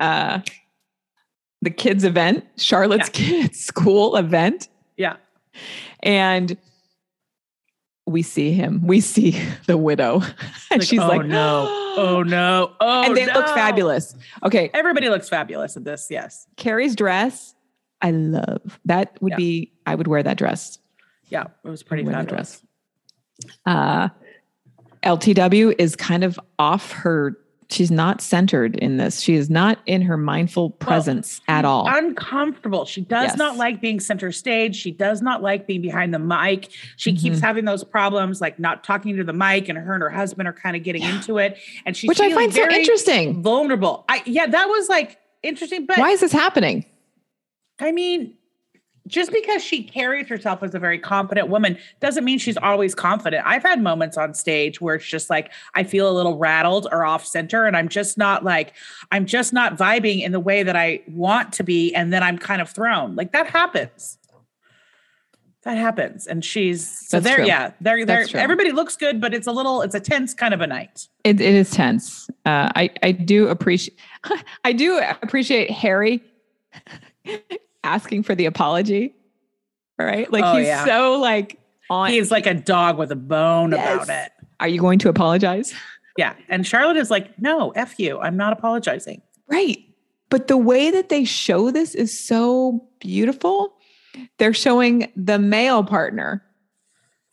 uh 0.00 0.40
the 1.62 1.70
kids 1.70 2.04
event, 2.04 2.44
Charlotte's 2.56 3.08
yeah. 3.18 3.26
kids 3.26 3.58
school 3.58 4.16
event. 4.16 4.68
Yeah. 4.96 5.16
And 6.00 6.56
we 8.06 8.22
see 8.22 8.52
him. 8.52 8.86
We 8.86 9.00
see 9.00 9.40
the 9.66 9.76
widow. 9.76 10.20
and 10.70 10.80
like, 10.80 10.82
she's 10.82 11.00
oh, 11.00 11.08
like, 11.08 11.26
no. 11.26 11.66
Oh 11.96 12.22
no. 12.22 12.72
Oh 12.80 13.04
And 13.04 13.16
they 13.16 13.26
no. 13.26 13.34
look 13.34 13.46
fabulous. 13.48 14.14
Okay. 14.44 14.70
Everybody 14.74 15.08
looks 15.08 15.28
fabulous 15.28 15.76
at 15.76 15.84
this. 15.84 16.06
Yes. 16.10 16.46
Carrie's 16.56 16.94
dress, 16.94 17.54
I 18.02 18.10
love. 18.10 18.78
That 18.84 19.16
would 19.20 19.30
yeah. 19.30 19.36
be, 19.36 19.72
I 19.86 19.94
would 19.94 20.06
wear 20.06 20.22
that 20.22 20.36
dress. 20.38 20.78
Yeah, 21.28 21.46
it 21.64 21.68
was 21.68 21.82
pretty 21.82 22.04
fabulous. 22.04 22.62
Uh 23.64 24.08
LTW 25.02 25.74
is 25.78 25.94
kind 25.94 26.24
of 26.24 26.38
off 26.58 26.92
her 26.92 27.36
she's 27.70 27.90
not 27.90 28.20
centered 28.20 28.76
in 28.76 28.96
this. 28.96 29.20
She 29.20 29.34
is 29.34 29.50
not 29.50 29.78
in 29.86 30.02
her 30.02 30.16
mindful 30.16 30.70
presence 30.70 31.40
well, 31.46 31.58
at 31.58 31.64
all. 31.64 31.86
Uncomfortable. 31.88 32.84
She 32.84 33.00
does 33.00 33.30
yes. 33.30 33.36
not 33.36 33.56
like 33.56 33.80
being 33.80 34.00
center 34.00 34.32
stage. 34.32 34.76
She 34.76 34.90
does 34.90 35.22
not 35.22 35.42
like 35.42 35.66
being 35.66 35.82
behind 35.82 36.14
the 36.14 36.18
mic. 36.18 36.70
She 36.96 37.12
mm-hmm. 37.12 37.20
keeps 37.20 37.40
having 37.40 37.64
those 37.64 37.84
problems, 37.84 38.40
like 38.40 38.58
not 38.58 38.84
talking 38.84 39.16
to 39.16 39.24
the 39.24 39.32
mic, 39.32 39.68
and 39.68 39.78
her 39.78 39.94
and 39.94 40.02
her 40.02 40.10
husband 40.10 40.48
are 40.48 40.52
kind 40.52 40.76
of 40.76 40.82
getting 40.82 41.02
yeah. 41.02 41.16
into 41.16 41.38
it. 41.38 41.58
And 41.84 41.96
she's 41.96 42.08
which 42.08 42.20
I 42.20 42.32
find 42.32 42.52
so 42.52 42.68
interesting, 42.70 43.42
vulnerable. 43.42 44.04
I 44.08 44.22
yeah, 44.26 44.46
that 44.46 44.68
was 44.68 44.88
like 44.88 45.18
interesting. 45.42 45.86
But 45.86 45.98
why 45.98 46.10
is 46.10 46.20
this 46.20 46.32
happening? 46.32 46.84
I 47.78 47.92
mean, 47.92 48.34
just 49.06 49.32
because 49.32 49.62
she 49.62 49.82
carries 49.82 50.28
herself 50.28 50.62
as 50.62 50.74
a 50.74 50.78
very 50.78 50.98
confident 50.98 51.48
woman 51.48 51.78
doesn't 52.00 52.24
mean 52.24 52.38
she's 52.38 52.56
always 52.56 52.94
confident. 52.94 53.46
I've 53.46 53.62
had 53.62 53.80
moments 53.82 54.16
on 54.16 54.34
stage 54.34 54.80
where 54.80 54.96
it's 54.96 55.06
just 55.06 55.30
like 55.30 55.52
I 55.74 55.84
feel 55.84 56.10
a 56.10 56.12
little 56.12 56.36
rattled 56.36 56.88
or 56.90 57.04
off 57.04 57.24
center 57.26 57.66
and 57.66 57.76
I'm 57.76 57.88
just 57.88 58.18
not 58.18 58.44
like 58.44 58.72
I'm 59.12 59.26
just 59.26 59.52
not 59.52 59.76
vibing 59.76 60.22
in 60.22 60.32
the 60.32 60.40
way 60.40 60.62
that 60.62 60.76
I 60.76 61.02
want 61.08 61.52
to 61.54 61.62
be 61.62 61.94
and 61.94 62.12
then 62.12 62.22
I'm 62.22 62.38
kind 62.38 62.60
of 62.60 62.70
thrown. 62.70 63.14
Like 63.14 63.32
that 63.32 63.46
happens. 63.48 64.18
That 65.62 65.78
happens. 65.78 66.28
And 66.28 66.44
she's 66.44 67.08
so 67.08 67.18
there 67.18 67.44
yeah, 67.44 67.72
there 67.80 68.04
there 68.06 68.24
everybody 68.34 68.70
looks 68.70 68.96
good 68.96 69.20
but 69.20 69.34
it's 69.34 69.46
a 69.46 69.52
little 69.52 69.82
it's 69.82 69.94
a 69.94 70.00
tense 70.00 70.34
kind 70.34 70.54
of 70.54 70.60
a 70.60 70.66
night. 70.66 71.08
It, 71.24 71.40
it 71.40 71.54
is 71.54 71.70
tense. 71.70 72.28
Uh, 72.44 72.70
I 72.74 72.90
I 73.02 73.12
do 73.12 73.48
appreciate 73.48 73.98
I 74.64 74.72
do 74.72 75.00
appreciate 75.22 75.70
Harry 75.70 76.22
asking 77.86 78.24
for 78.24 78.34
the 78.34 78.46
apology. 78.46 79.14
Right? 79.98 80.30
Like 80.30 80.44
oh, 80.44 80.56
he's 80.56 80.66
yeah. 80.66 80.84
so 80.84 81.18
like 81.18 81.58
on 81.88 82.10
He's 82.10 82.30
like 82.30 82.46
a 82.46 82.54
dog 82.54 82.98
with 82.98 83.10
a 83.12 83.16
bone 83.16 83.72
yes. 83.72 84.04
about 84.04 84.08
it. 84.08 84.32
Are 84.60 84.68
you 84.68 84.80
going 84.80 84.98
to 85.00 85.08
apologize? 85.08 85.72
Yeah. 86.18 86.34
And 86.48 86.66
Charlotte 86.66 86.96
is 86.96 87.10
like, 87.10 87.38
no, 87.38 87.70
F 87.70 87.98
you. 87.98 88.18
I'm 88.18 88.36
not 88.36 88.52
apologizing. 88.52 89.22
Right. 89.48 89.78
But 90.28 90.48
the 90.48 90.56
way 90.56 90.90
that 90.90 91.08
they 91.08 91.24
show 91.24 91.70
this 91.70 91.94
is 91.94 92.18
so 92.18 92.86
beautiful. 93.00 93.74
They're 94.38 94.54
showing 94.54 95.12
the 95.14 95.38
male 95.38 95.84
partner 95.84 96.42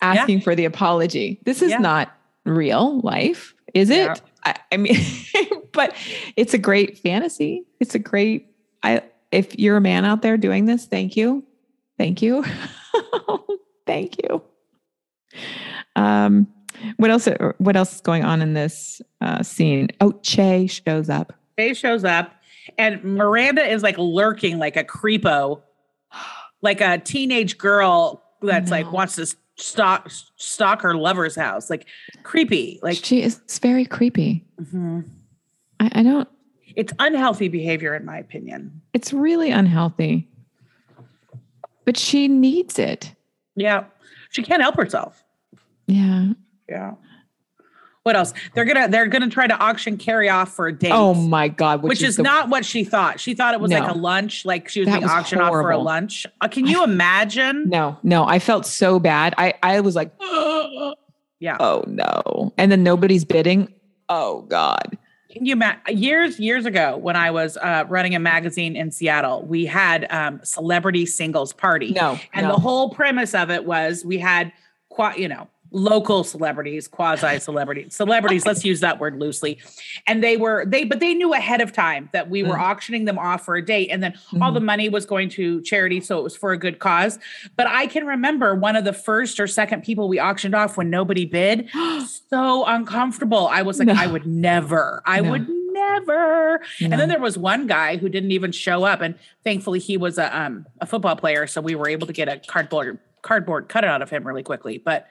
asking 0.01 0.39
yeah. 0.39 0.43
for 0.43 0.55
the 0.55 0.65
apology. 0.65 1.39
This 1.45 1.61
is 1.61 1.71
yeah. 1.71 1.77
not 1.77 2.13
real 2.45 2.99
life, 3.01 3.53
is 3.73 3.89
it? 3.89 4.05
Yeah. 4.05 4.15
I, 4.43 4.55
I 4.73 4.77
mean, 4.77 4.97
but 5.71 5.95
it's 6.35 6.53
a 6.53 6.57
great 6.57 6.99
fantasy. 6.99 7.65
It's 7.79 7.95
a 7.95 7.99
great, 7.99 8.47
I, 8.83 9.01
if 9.33 9.57
you're 9.59 9.77
a 9.77 9.81
man 9.81 10.05
out 10.05 10.21
there 10.21 10.37
doing 10.37 10.65
this, 10.65 10.85
thank 10.85 11.17
you. 11.17 11.43
Thank 11.97 12.21
you. 12.21 12.43
thank 13.85 14.15
you. 14.23 14.41
Um, 15.95 16.47
What 16.97 17.11
else? 17.11 17.27
What 17.59 17.75
else 17.75 17.95
is 17.95 18.01
going 18.01 18.23
on 18.23 18.41
in 18.41 18.53
this 18.53 19.01
uh, 19.21 19.43
scene? 19.43 19.89
Oh, 20.01 20.11
Che 20.23 20.67
shows 20.67 21.09
up. 21.09 21.33
Che 21.57 21.73
shows 21.73 22.03
up, 22.03 22.33
and 22.77 23.03
Miranda 23.03 23.63
is 23.63 23.83
like 23.83 23.97
lurking 23.97 24.57
like 24.59 24.75
a 24.75 24.83
creepo, 24.83 25.61
like 26.61 26.81
a 26.81 26.97
teenage 26.97 27.57
girl 27.57 28.23
that's 28.41 28.71
like 28.71 28.85
No. 28.87 28.91
wants 28.91 29.15
to 29.15 29.27
stalk 29.55 30.09
stalk 30.35 30.81
her 30.81 30.95
lover's 30.95 31.35
house. 31.35 31.69
Like 31.69 31.85
creepy. 32.23 32.79
Like 32.81 32.97
she 33.03 33.21
is 33.21 33.39
very 33.61 33.85
creepy. 33.85 34.43
mhm. 34.59 35.05
I, 35.79 35.89
I 35.93 36.03
don't. 36.03 36.27
It's 36.75 36.93
unhealthy 36.99 37.47
behavior, 37.47 37.95
in 37.95 38.05
my 38.05 38.17
opinion. 38.17 38.81
It's 38.93 39.13
really 39.13 39.51
unhealthy. 39.51 40.27
But 41.85 41.97
she 41.97 42.27
needs 42.27 42.79
it. 42.79 43.13
Yeah, 43.55 43.85
she 44.29 44.41
can't 44.43 44.61
help 44.61 44.75
herself. 44.75 45.23
Yeah. 45.87 46.33
Yeah. 46.69 46.93
What 48.03 48.17
else? 48.17 48.33
They're 48.53 48.65
gonna 48.65 48.89
they're 48.89 49.07
gonna 49.07 49.29
try 49.29 49.47
to 49.47 49.57
auction 49.57 49.97
Carrie 49.97 50.29
off 50.29 50.53
for 50.53 50.67
a 50.67 50.73
date. 50.73 50.91
Oh 50.93 51.13
my 51.13 51.47
God. 51.47 51.83
which, 51.83 52.01
is, 52.03 52.17
the- 52.17 52.23
not 52.23 52.49
what 52.49 52.65
she 52.65 52.83
thought. 52.83 53.19
She 53.19 53.33
thought 53.33 53.53
it 53.53 53.61
was 53.61 53.71
like 53.71 53.89
a 53.89 53.93
lunch, 53.97 54.43
like 54.45 54.67
she 54.67 54.81
was 54.81 54.87
That 54.89 54.99
being 54.99 55.09
auctioned 55.09 55.41
off 55.41 55.51
for 55.51 55.71
a 55.71 55.77
lunch. 55.77 56.25
Uh, 56.41 56.49
can 56.49 56.65
you 56.67 56.83
imagine? 56.83 57.69
No, 57.69 57.97
no. 58.03 58.25
I 58.25 58.39
felt 58.39 58.65
so 58.65 58.99
bad. 58.99 59.33
I 59.37 59.53
I 59.63 59.79
was 59.79 59.95
like, 59.95 60.11
Yeah. 61.39 61.57
oh 61.59 61.83
no. 61.87 62.53
And 62.57 62.71
then 62.71 62.83
nobody's 62.83 63.23
bidding. 63.23 63.73
Oh 64.09 64.41
God. 64.43 64.97
Can 65.33 65.47
you 65.47 65.55
ma- 65.55 65.73
years 65.89 66.39
years 66.39 66.67
ago 66.67 66.95
when 66.97 67.15
I 67.15 67.31
was 67.31 67.57
uh, 67.57 67.85
running 67.89 68.13
a 68.13 68.19
magazine 68.19 68.75
in 68.75 68.91
Seattle, 68.91 69.43
we 69.47 69.65
had 69.65 70.05
um, 70.11 70.39
celebrity 70.43 71.07
singles 71.07 71.51
party, 71.53 71.91
No. 71.91 72.19
and 72.33 72.45
no. 72.45 72.53
the 72.53 72.59
whole 72.59 72.91
premise 72.91 73.33
of 73.33 73.49
it 73.49 73.65
was 73.65 74.05
we 74.05 74.19
had, 74.19 74.53
quite 74.89 75.17
you 75.17 75.27
know, 75.27 75.47
local 75.73 76.23
celebrities, 76.23 76.87
quasi 76.87 77.39
celebrities, 77.39 77.95
celebrities. 77.95 78.45
let's 78.45 78.63
use 78.63 78.79
that 78.79 78.99
word 78.99 79.19
loosely, 79.19 79.57
and 80.07 80.23
they 80.23 80.37
were 80.37 80.65
they, 80.65 80.85
but 80.85 80.99
they 80.99 81.13
knew 81.13 81.33
ahead 81.33 81.59
of 81.61 81.73
time 81.73 82.09
that 82.13 82.29
we 82.29 82.43
were 82.43 82.55
Mm. 82.55 82.61
auctioning 82.61 83.05
them 83.05 83.17
off 83.17 83.43
for 83.43 83.55
a 83.55 83.65
date, 83.65 83.89
and 83.91 84.01
then 84.03 84.13
all 84.41 84.51
Mhm. 84.51 84.53
the 84.53 84.59
money 84.61 84.87
was 84.87 85.05
going 85.05 85.29
to 85.29 85.61
charity, 85.63 85.99
so 85.99 86.19
it 86.19 86.23
was 86.23 86.35
for 86.37 86.51
a 86.53 86.57
good 86.57 86.79
cause. 86.79 87.17
But 87.57 87.67
I 87.67 87.87
can 87.87 88.05
remember 88.05 88.53
one 88.55 88.75
of 88.75 88.85
the 88.85 88.93
first 88.93 89.39
or 89.39 89.47
second 89.47 89.81
people 89.83 90.07
we 90.07 90.19
auctioned 90.19 90.53
off 90.55 90.77
when 90.77 90.89
nobody 90.89 91.25
bid 91.25 91.67
so 92.29 92.65
uncomfortable. 92.65 93.47
I 93.47 93.63
was 93.63 93.79
like, 93.79 93.87
No. 93.87 93.95
I 93.97 94.07
would 94.07 94.25
never, 94.27 95.01
I 95.05 95.21
No. 95.21 95.31
would 95.31 95.47
never. 95.49 96.61
And 96.81 96.93
then 96.93 97.09
there 97.09 97.19
was 97.19 97.35
one 97.37 97.65
guy 97.65 97.97
who 97.97 98.07
didn't 98.09 98.31
even 98.31 98.51
show 98.51 98.83
up, 98.83 99.01
and 99.01 99.15
thankfully 99.43 99.79
he 99.79 99.97
was 99.97 100.17
a 100.19 100.37
um 100.37 100.67
a 100.81 100.85
football 100.85 101.15
player, 101.15 101.47
so 101.47 101.61
we 101.61 101.73
were 101.75 101.89
able 101.89 102.05
to 102.07 102.13
get 102.13 102.27
a 102.29 102.37
cardboard 102.45 102.99
cardboard 103.23 103.69
cut 103.69 103.83
out 103.83 104.01
of 104.01 104.09
him 104.09 104.23
really 104.27 104.43
quickly. 104.43 104.77
But 104.77 105.07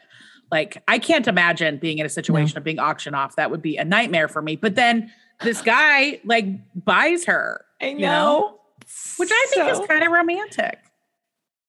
like, 0.53 0.83
I 0.87 0.99
can't 1.01 1.27
imagine 1.27 1.79
being 1.79 1.99
in 1.99 2.07
a 2.07 2.11
situation 2.11 2.59
of 2.59 2.63
being 2.63 2.79
auctioned 2.79 3.17
off. 3.17 3.35
That 3.37 3.51
would 3.51 3.63
be 3.63 3.77
a 3.79 3.85
nightmare 3.85 4.29
for 4.29 4.43
me. 4.43 4.55
But 4.55 4.77
then 4.77 5.11
this 5.41 5.63
guy 5.63 6.21
like 6.25 6.47
buys 6.85 7.25
her, 7.25 7.65
I 7.81 7.87
you 7.89 8.01
know, 8.01 8.61
which 9.17 9.31
I 9.33 9.47
think 9.51 9.69
So- 9.69 9.83
is 9.83 9.89
kind 9.89 10.05
of 10.05 10.13
romantic. 10.13 10.79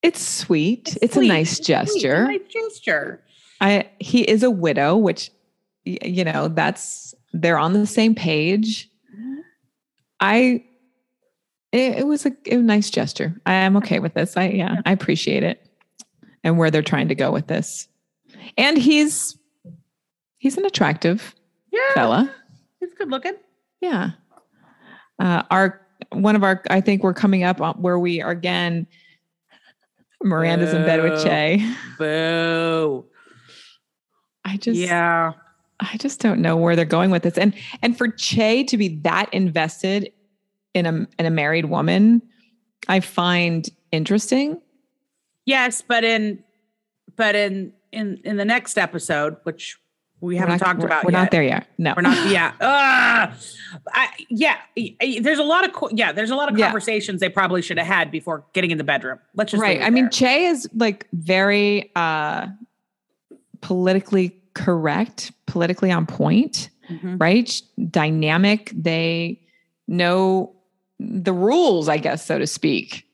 It's 0.04 0.22
sweet. 0.22 0.98
It's, 1.02 1.14
sweet. 1.14 1.30
a 1.32 1.34
nice 1.34 1.60
It's 1.60 1.66
gesture. 1.68 2.28
nice 2.28 2.42
gesture. 2.50 3.24
I 3.62 3.90
he 4.00 4.24
is 4.24 4.44
a 4.44 4.52
widow, 4.52 4.98
which 4.98 5.32
you 5.86 6.26
know, 6.26 6.50
that's 6.50 7.16
they're 7.32 7.58
on 7.58 7.72
the 7.72 7.88
same 7.88 8.14
page. 8.14 8.90
Mm-hmm. 9.16 9.40
I 10.20 10.66
it, 11.72 12.00
it 12.00 12.08
was 12.08 12.26
a, 12.26 12.34
a 12.52 12.58
nice 12.58 12.90
gesture. 12.90 13.34
I 13.46 13.54
am 13.54 13.78
okay 13.78 14.00
with 14.00 14.14
this. 14.14 14.36
I 14.36 14.50
yeah, 14.50 14.82
I 14.86 14.92
appreciate 14.92 15.44
it. 15.44 15.66
And 16.44 16.58
where 16.58 16.70
they're 16.70 16.82
trying 16.82 17.08
to 17.08 17.16
go 17.16 17.32
with 17.32 17.48
this. 17.48 17.88
And 18.58 18.78
he's 18.78 19.38
he's 20.38 20.58
an 20.58 20.66
attractive 20.66 21.34
Yeah, 21.72 21.80
fella. 21.94 22.36
he's 22.80 22.94
good 22.98 23.10
looking. 23.10 23.34
Yeah. 23.82 24.12
Uh, 25.20 25.44
our 25.52 25.82
one 26.12 26.36
of 26.36 26.44
our 26.44 26.62
I 26.70 26.82
think 26.82 27.04
we're 27.04 27.14
coming 27.14 27.44
up 27.44 27.62
on 27.62 27.76
where 27.76 27.98
we 28.00 28.22
are 28.22 28.32
again 28.32 28.88
Miranda's 30.22 30.74
in 30.74 30.84
bed 30.84 31.02
with 31.04 31.16
Boo. 31.22 31.24
Che. 31.24 31.76
Boo. 31.98 33.06
I 34.46 34.58
just 34.58 34.80
yeah. 34.80 35.34
I 35.80 35.98
just 35.98 36.22
don't 36.22 36.40
know 36.40 36.56
where 36.56 36.76
they're 36.76 36.86
going 36.86 37.12
with 37.12 37.24
this. 37.24 37.38
And 37.38 37.54
and 37.82 37.98
for 37.98 38.08
Che 38.08 38.64
to 38.66 38.78
be 38.78 38.90
that 39.04 39.34
invested 39.34 40.12
in 40.74 40.86
a 40.86 41.08
in 41.20 41.26
a 41.26 41.30
married 41.30 41.66
woman, 41.66 42.22
I 42.88 43.00
find 43.00 43.68
interesting. 43.92 44.62
Yes, 45.46 45.82
but 45.82 46.04
in 46.04 46.42
but 47.16 47.36
in 47.36 47.74
in 47.94 48.20
in 48.26 48.38
the 48.38 48.46
next 48.46 48.78
episode, 48.78 49.38
which 49.44 49.78
we 50.20 50.36
We're 50.36 50.40
haven't 50.40 50.60
not- 50.62 50.66
talked 50.66 50.80
we're- 50.80 50.88
about 50.88 51.04
We're 51.06 51.12
yet. 51.12 51.20
not 51.20 51.32
there 51.32 51.44
yet. 51.44 51.68
No. 51.78 51.94
We're 51.96 52.02
not. 52.04 52.30
Yeah. 52.32 52.54
Ugh. 52.62 53.34
I, 53.94 54.08
yeah. 54.30 54.56
There's 55.22 55.40
a 55.40 55.44
lot 55.44 55.66
of 55.66 55.74
co- 55.74 55.90
yeah. 55.94 56.12
There's 56.14 56.30
a 56.32 56.36
lot 56.36 56.50
of 56.52 56.58
Yeah. 56.58 56.68
conversations 56.68 57.20
they 57.20 57.30
probably 57.30 57.62
should 57.62 57.78
have 57.78 57.88
had 57.88 58.10
before 58.12 58.46
getting 58.54 58.72
in 58.72 58.78
the 58.78 58.84
bedroom. 58.86 59.20
Let's 59.36 59.52
just 59.52 59.62
right. 59.62 59.82
I 59.82 59.90
mean. 59.90 60.10
Che 60.10 60.46
is 60.46 60.68
like 60.76 61.08
very 61.14 61.92
uh 61.96 62.48
politically 63.62 64.36
correct, 64.54 65.32
politically 65.48 65.92
on 65.92 66.06
point, 66.06 66.70
Mhm. 66.90 67.20
right? 67.20 67.62
Dynamic. 67.90 68.72
They 68.76 69.42
know 69.88 70.54
the 71.00 71.34
rules, 71.34 71.90
I 71.90 71.98
guess, 71.98 72.26
so 72.26 72.38
to 72.40 72.48
speak. 72.48 73.06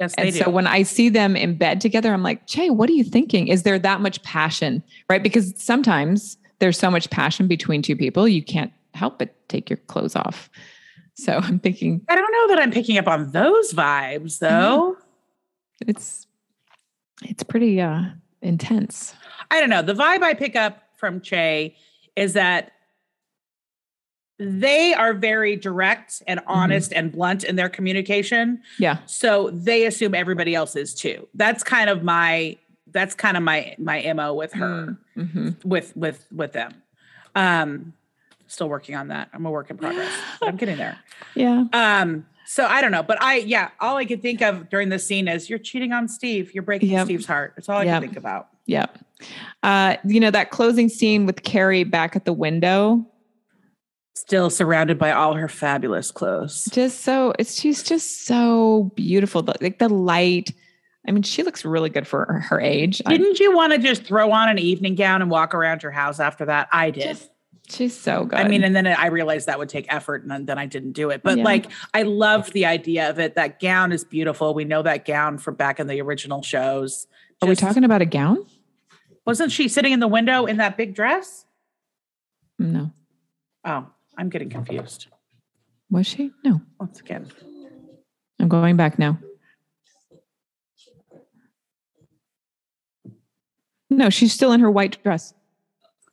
Yes, 0.00 0.14
they 0.16 0.22
And 0.24 0.32
do. 0.32 0.38
so 0.40 0.50
when 0.50 0.66
I 0.66 0.82
see 0.82 1.08
them 1.08 1.36
in 1.36 1.56
bed 1.56 1.80
together, 1.80 2.12
I'm 2.12 2.22
like, 2.22 2.46
Che, 2.46 2.70
what 2.70 2.88
are 2.88 2.94
you 2.94 3.04
thinking? 3.04 3.48
Is 3.48 3.62
there 3.62 3.78
that 3.78 4.00
much 4.00 4.22
passion? 4.22 4.82
Right? 5.08 5.22
Because 5.22 5.54
sometimes 5.56 6.36
there's 6.58 6.78
so 6.78 6.90
much 6.90 7.10
passion 7.10 7.46
between 7.48 7.82
two 7.82 7.96
people, 7.96 8.26
you 8.26 8.42
can't 8.42 8.72
help 8.94 9.18
but 9.18 9.34
take 9.48 9.68
your 9.68 9.76
clothes 9.76 10.16
off. 10.16 10.48
So 11.14 11.32
I'm 11.42 11.58
thinking 11.58 12.02
I 12.08 12.14
don't 12.14 12.32
know 12.32 12.54
that 12.54 12.62
I'm 12.62 12.70
picking 12.70 12.98
up 12.98 13.06
on 13.08 13.30
those 13.32 13.72
vibes 13.72 14.38
though. 14.38 14.96
it's 15.86 16.26
it's 17.22 17.42
pretty 17.42 17.80
uh 17.80 18.02
intense. 18.42 19.14
I 19.50 19.60
don't 19.60 19.70
know. 19.70 19.82
The 19.82 19.94
vibe 19.94 20.22
I 20.22 20.34
pick 20.34 20.56
up 20.56 20.82
from 20.96 21.20
Che 21.20 21.76
is 22.16 22.32
that 22.34 22.72
they 24.38 24.92
are 24.94 25.14
very 25.14 25.56
direct 25.56 26.22
and 26.26 26.40
Mm-hmm. 26.40 26.50
honest 26.50 26.92
and 26.92 27.10
blunt 27.12 27.42
in 27.44 27.56
their 27.56 27.68
communication. 27.68 28.60
Yeah. 28.78 28.98
So 29.06 29.50
they 29.50 29.86
assume 29.86 30.14
everybody 30.14 30.54
else 30.54 30.76
is 30.76 30.94
too. 30.94 31.26
That's 31.34 31.62
kind 31.62 31.88
of 31.90 32.02
my 32.02 32.56
that's 32.92 33.14
kind 33.14 33.36
of 33.36 33.42
my 33.42 33.74
my 33.78 34.12
MO 34.14 34.34
with 34.34 34.52
her 34.54 34.96
hmm 35.14 35.50
with 35.64 35.96
with 35.96 36.26
with 36.30 36.52
them. 36.52 36.74
Um 37.34 37.94
still 38.46 38.68
working 38.68 38.94
on 38.94 39.08
that. 39.08 39.28
I'm 39.32 39.44
a 39.46 39.50
work 39.50 39.70
in 39.70 39.76
progress. 39.76 40.12
I'm 40.42 40.56
getting 40.56 40.76
there. 40.76 40.98
Yeah. 41.34 41.64
Um 41.72 42.26
so 42.48 42.64
I 42.64 42.80
don't 42.80 42.92
know, 42.92 43.02
but 43.02 43.20
I 43.20 43.36
yeah, 43.38 43.70
all 43.80 43.96
I 43.96 44.04
could 44.04 44.22
think 44.22 44.40
of 44.42 44.68
during 44.68 44.88
this 44.90 45.06
scene 45.06 45.26
is 45.28 45.50
you're 45.50 45.58
cheating 45.58 45.92
on 45.92 46.08
Steve. 46.08 46.52
You're 46.54 46.62
breaking 46.62 46.90
Yep. 46.90 47.06
Steve's 47.06 47.26
heart. 47.26 47.54
That's 47.56 47.68
all 47.68 47.78
I 47.78 47.84
Yep. 47.84 47.94
can 47.94 48.08
think 48.10 48.16
about. 48.18 48.48
Yeah. 48.66 48.86
Uh, 49.62 49.96
you 50.04 50.20
know, 50.20 50.30
that 50.30 50.50
closing 50.50 50.88
scene 50.88 51.26
with 51.26 51.42
Carrie 51.42 51.84
back 51.84 52.14
at 52.16 52.24
the 52.24 52.32
window. 52.32 53.04
Still 54.16 54.48
surrounded 54.48 54.98
by 54.98 55.12
all 55.12 55.34
her 55.34 55.46
fabulous 55.46 56.10
clothes. 56.10 56.64
Just 56.72 57.00
so 57.02 57.34
it's 57.38 57.54
she's 57.60 57.82
just 57.82 58.24
so 58.24 58.90
beautiful. 58.96 59.46
Like 59.60 59.78
the 59.78 59.90
light. 59.90 60.54
I 61.06 61.12
mean, 61.12 61.22
she 61.22 61.42
looks 61.42 61.64
really 61.66 61.90
good 61.90 62.08
for 62.08 62.24
her, 62.24 62.40
her 62.40 62.60
age. 62.60 62.98
Didn't 63.06 63.38
you 63.38 63.54
want 63.54 63.74
to 63.74 63.78
just 63.78 64.04
throw 64.04 64.32
on 64.32 64.48
an 64.48 64.58
evening 64.58 64.94
gown 64.94 65.20
and 65.20 65.30
walk 65.30 65.54
around 65.54 65.82
your 65.82 65.92
house 65.92 66.18
after 66.18 66.46
that? 66.46 66.68
I 66.72 66.90
did. 66.90 67.02
Just- 67.02 67.30
she's 67.68 67.94
so 67.96 68.24
good. 68.24 68.38
I 68.38 68.48
mean, 68.48 68.64
and 68.64 68.74
then 68.74 68.86
I 68.86 69.06
realized 69.08 69.46
that 69.48 69.58
would 69.58 69.68
take 69.68 69.86
effort, 69.92 70.22
and 70.22 70.30
then, 70.30 70.46
then 70.46 70.58
I 70.58 70.64
didn't 70.66 70.92
do 70.92 71.10
it. 71.10 71.22
But 71.22 71.36
Yeah. 71.38 71.44
like, 71.44 71.66
I 71.92 72.02
loved 72.02 72.54
the 72.54 72.64
idea 72.66 73.10
of 73.10 73.18
it. 73.20 73.34
That 73.34 73.60
gown 73.60 73.92
is 73.92 74.02
beautiful. 74.02 74.54
We 74.54 74.64
know 74.64 74.82
that 74.82 75.04
gown 75.04 75.36
from 75.38 75.56
back 75.56 75.78
in 75.78 75.86
the 75.88 76.00
original 76.00 76.42
shows. 76.42 77.06
are 77.42 77.48
we 77.48 77.54
talking 77.54 77.84
about 77.84 78.00
a 78.02 78.06
gown? 78.06 78.46
Wasn't 79.26 79.52
she 79.52 79.68
sitting 79.68 79.92
in 79.92 80.00
the 80.00 80.08
window 80.08 80.46
in 80.46 80.56
that 80.56 80.76
big 80.78 80.94
dress? 80.94 81.44
No. 82.58 82.92
Oh, 83.64 83.86
I'm 84.16 84.28
getting 84.28 84.50
confused. 84.50 85.06
Was 85.90 86.06
she? 86.06 86.32
No. 86.44 86.60
Once 86.80 87.00
again, 87.00 87.30
I'm 88.40 88.48
going 88.48 88.76
back 88.76 88.98
now. 88.98 89.18
No, 93.88 94.10
she's 94.10 94.32
still 94.32 94.52
in 94.52 94.60
her 94.60 94.70
white 94.70 95.02
dress. 95.02 95.32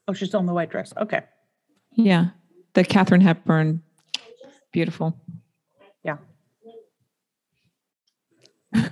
oh, 0.08 0.14
she's 0.14 0.28
still 0.30 0.40
in 0.40 0.46
the 0.46 0.54
white 0.54 0.70
dress. 0.70 0.94
Okay, 0.98 1.22
Yeah. 1.96 2.28
The 2.74 2.84
Katharine 2.84 3.22
Hepburn. 3.22 3.82
Beautiful. 4.72 5.16
yeah. 6.04 6.18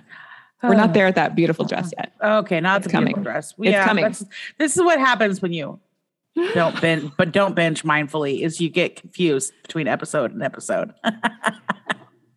We're 0.64 0.76
not 0.76 0.90
uh, 0.90 0.94
there 0.94 1.08
at 1.08 1.16
that 1.16 1.36
beautiful 1.36 1.66
uh-uh. 1.66 1.70
dress 1.70 1.94
yet. 1.98 2.14
Okay, 2.24 2.60
not 2.60 2.78
It's 2.84 2.92
the 2.92 2.98
beautiful 3.00 3.14
coming. 3.14 3.24
dress. 3.24 3.56
It's 3.58 3.86
coming. 3.86 4.16
This 4.60 4.78
is 4.78 4.84
what 4.84 5.00
happens 5.00 5.42
when 5.42 5.54
you 5.54 5.80
don't 6.54 6.80
binge, 6.82 7.12
but 7.18 7.32
don't 7.32 7.56
binge 7.56 7.84
mindfully. 7.84 8.42
Is 8.42 8.60
you 8.62 8.70
get 8.70 8.96
confused 8.96 9.54
between 9.64 9.88
episode 9.88 10.32
and 10.32 10.42
episode. 10.44 10.94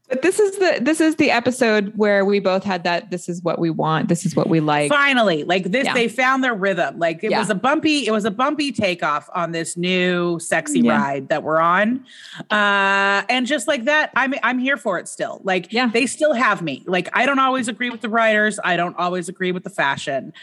But 0.07 0.21
this 0.21 0.39
is 0.39 0.59
the 0.59 0.79
this 0.83 1.01
is 1.01 1.17
the 1.17 1.31
episode 1.31 1.95
where 1.97 2.27
we 2.27 2.39
both 2.39 2.63
had 2.63 2.85
that 2.85 3.11
this 3.11 3.27
is 3.27 3.43
what 3.43 3.59
we 3.59 3.71
want, 3.71 4.09
this 4.11 4.27
is 4.27 4.37
what 4.37 4.51
we 4.51 4.61
like. 4.61 4.91
Finally, 4.91 5.45
like 5.45 5.65
this, 5.65 5.87
Yeah. 5.87 5.95
they 5.95 6.09
found 6.09 6.45
their 6.45 6.55
rhythm. 6.55 6.99
Like 6.99 7.25
it 7.25 7.31
Yeah. 7.31 7.39
was 7.39 7.49
a 7.49 7.55
bumpy, 7.55 8.07
it 8.07 8.11
was 8.11 8.27
a 8.27 8.31
bumpy 8.31 8.71
takeoff 8.71 9.31
on 9.35 9.53
this 9.53 9.79
new 9.79 10.39
sexy 10.41 10.81
Yeah. 10.81 10.99
ride 11.01 11.29
that 11.31 11.43
we're 11.43 11.59
on. 11.59 12.05
Uh, 12.51 13.23
and 13.31 13.47
just 13.47 13.67
like 13.67 13.85
that, 13.87 14.11
I'm 14.15 14.35
I'm 14.43 14.59
here 14.59 14.77
for 14.77 14.99
it 14.99 15.09
still. 15.09 15.41
Like 15.43 15.73
Yeah. 15.73 15.89
they 15.91 16.05
still 16.05 16.35
have 16.35 16.61
me. 16.61 16.85
Like 16.87 17.09
I 17.15 17.25
don't 17.25 17.39
always 17.39 17.67
agree 17.67 17.89
with 17.89 18.03
the 18.03 18.11
writers, 18.11 18.61
I 18.63 18.77
don't 18.77 18.97
always 18.99 19.31
agree 19.31 19.53
with 19.53 19.65
the 19.65 19.71
fashion. 19.71 20.35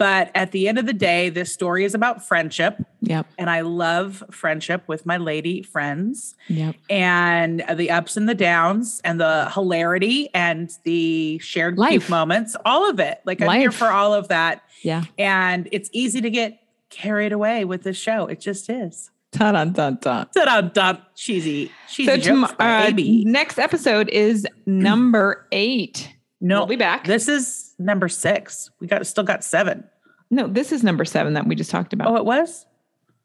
But 0.00 0.30
at 0.34 0.52
the 0.52 0.66
end 0.66 0.78
of 0.78 0.86
the 0.86 0.94
day, 0.94 1.28
this 1.28 1.52
story 1.52 1.84
is 1.84 1.94
about 1.94 2.26
friendship. 2.26 2.78
Yep. 3.02 3.26
And 3.36 3.50
I 3.50 3.60
love 3.60 4.24
friendship 4.30 4.82
with 4.86 5.04
my 5.04 5.18
lady 5.18 5.60
friends 5.60 6.34
Yep. 6.48 6.74
and 6.88 7.62
the 7.74 7.90
ups 7.90 8.16
and 8.16 8.26
the 8.26 8.34
downs 8.34 9.02
and 9.04 9.20
the 9.20 9.50
hilarity 9.52 10.30
and 10.32 10.70
the 10.84 11.38
shared 11.40 11.76
Life. 11.76 12.08
moments, 12.08 12.56
all 12.64 12.88
of 12.88 12.98
it. 12.98 13.20
Like 13.26 13.42
I'm 13.42 13.60
here 13.60 13.70
for 13.70 13.88
all 13.88 14.14
of 14.14 14.28
that. 14.28 14.62
Yeah. 14.82 15.04
And 15.18 15.68
it's 15.70 15.90
easy 15.92 16.22
to 16.22 16.30
get 16.30 16.58
carried 16.88 17.32
away 17.32 17.66
with 17.66 17.82
this 17.82 17.98
show. 17.98 18.26
It 18.26 18.40
just 18.40 18.70
is. 18.70 19.10
Ta 19.32 19.52
dun 19.52 19.72
dun 19.74 19.98
dun. 20.00 20.26
Ta-da, 20.34 20.62
da, 20.62 20.94
cheesy, 21.14 21.70
cheesy 21.90 22.06
So 22.10 22.16
jokes 22.16 22.52
tom- 22.52 22.56
uh, 22.58 22.90
next 22.96 23.58
episode 23.58 24.08
is 24.08 24.46
number 24.64 25.46
eight. 25.52 26.10
No, 26.40 26.60
we'll 26.60 26.66
be 26.68 26.76
back. 26.76 27.04
This 27.04 27.28
is 27.28 27.69
number 27.80 28.08
six. 28.08 28.70
We 28.80 28.86
got 28.86 29.06
still 29.06 29.24
got 29.24 29.42
seven. 29.42 29.84
No, 30.30 30.46
this 30.46 30.70
is 30.70 30.84
number 30.84 31.04
seven 31.04 31.34
that 31.34 31.46
we 31.46 31.54
just 31.54 31.70
talked 31.70 31.92
about. 31.92 32.08
Oh, 32.08 32.16
it 32.16 32.24
was? 32.24 32.66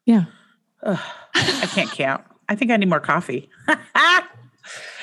yeah. 0.05 0.25
I 0.83 1.67
can't 1.73 1.91
count. 1.91 2.23
I 2.47 2.55
think 2.55 2.71
I 2.71 2.77
need 2.77 2.89
more 2.89 2.99
coffee. 2.99 3.49
all 3.67 3.75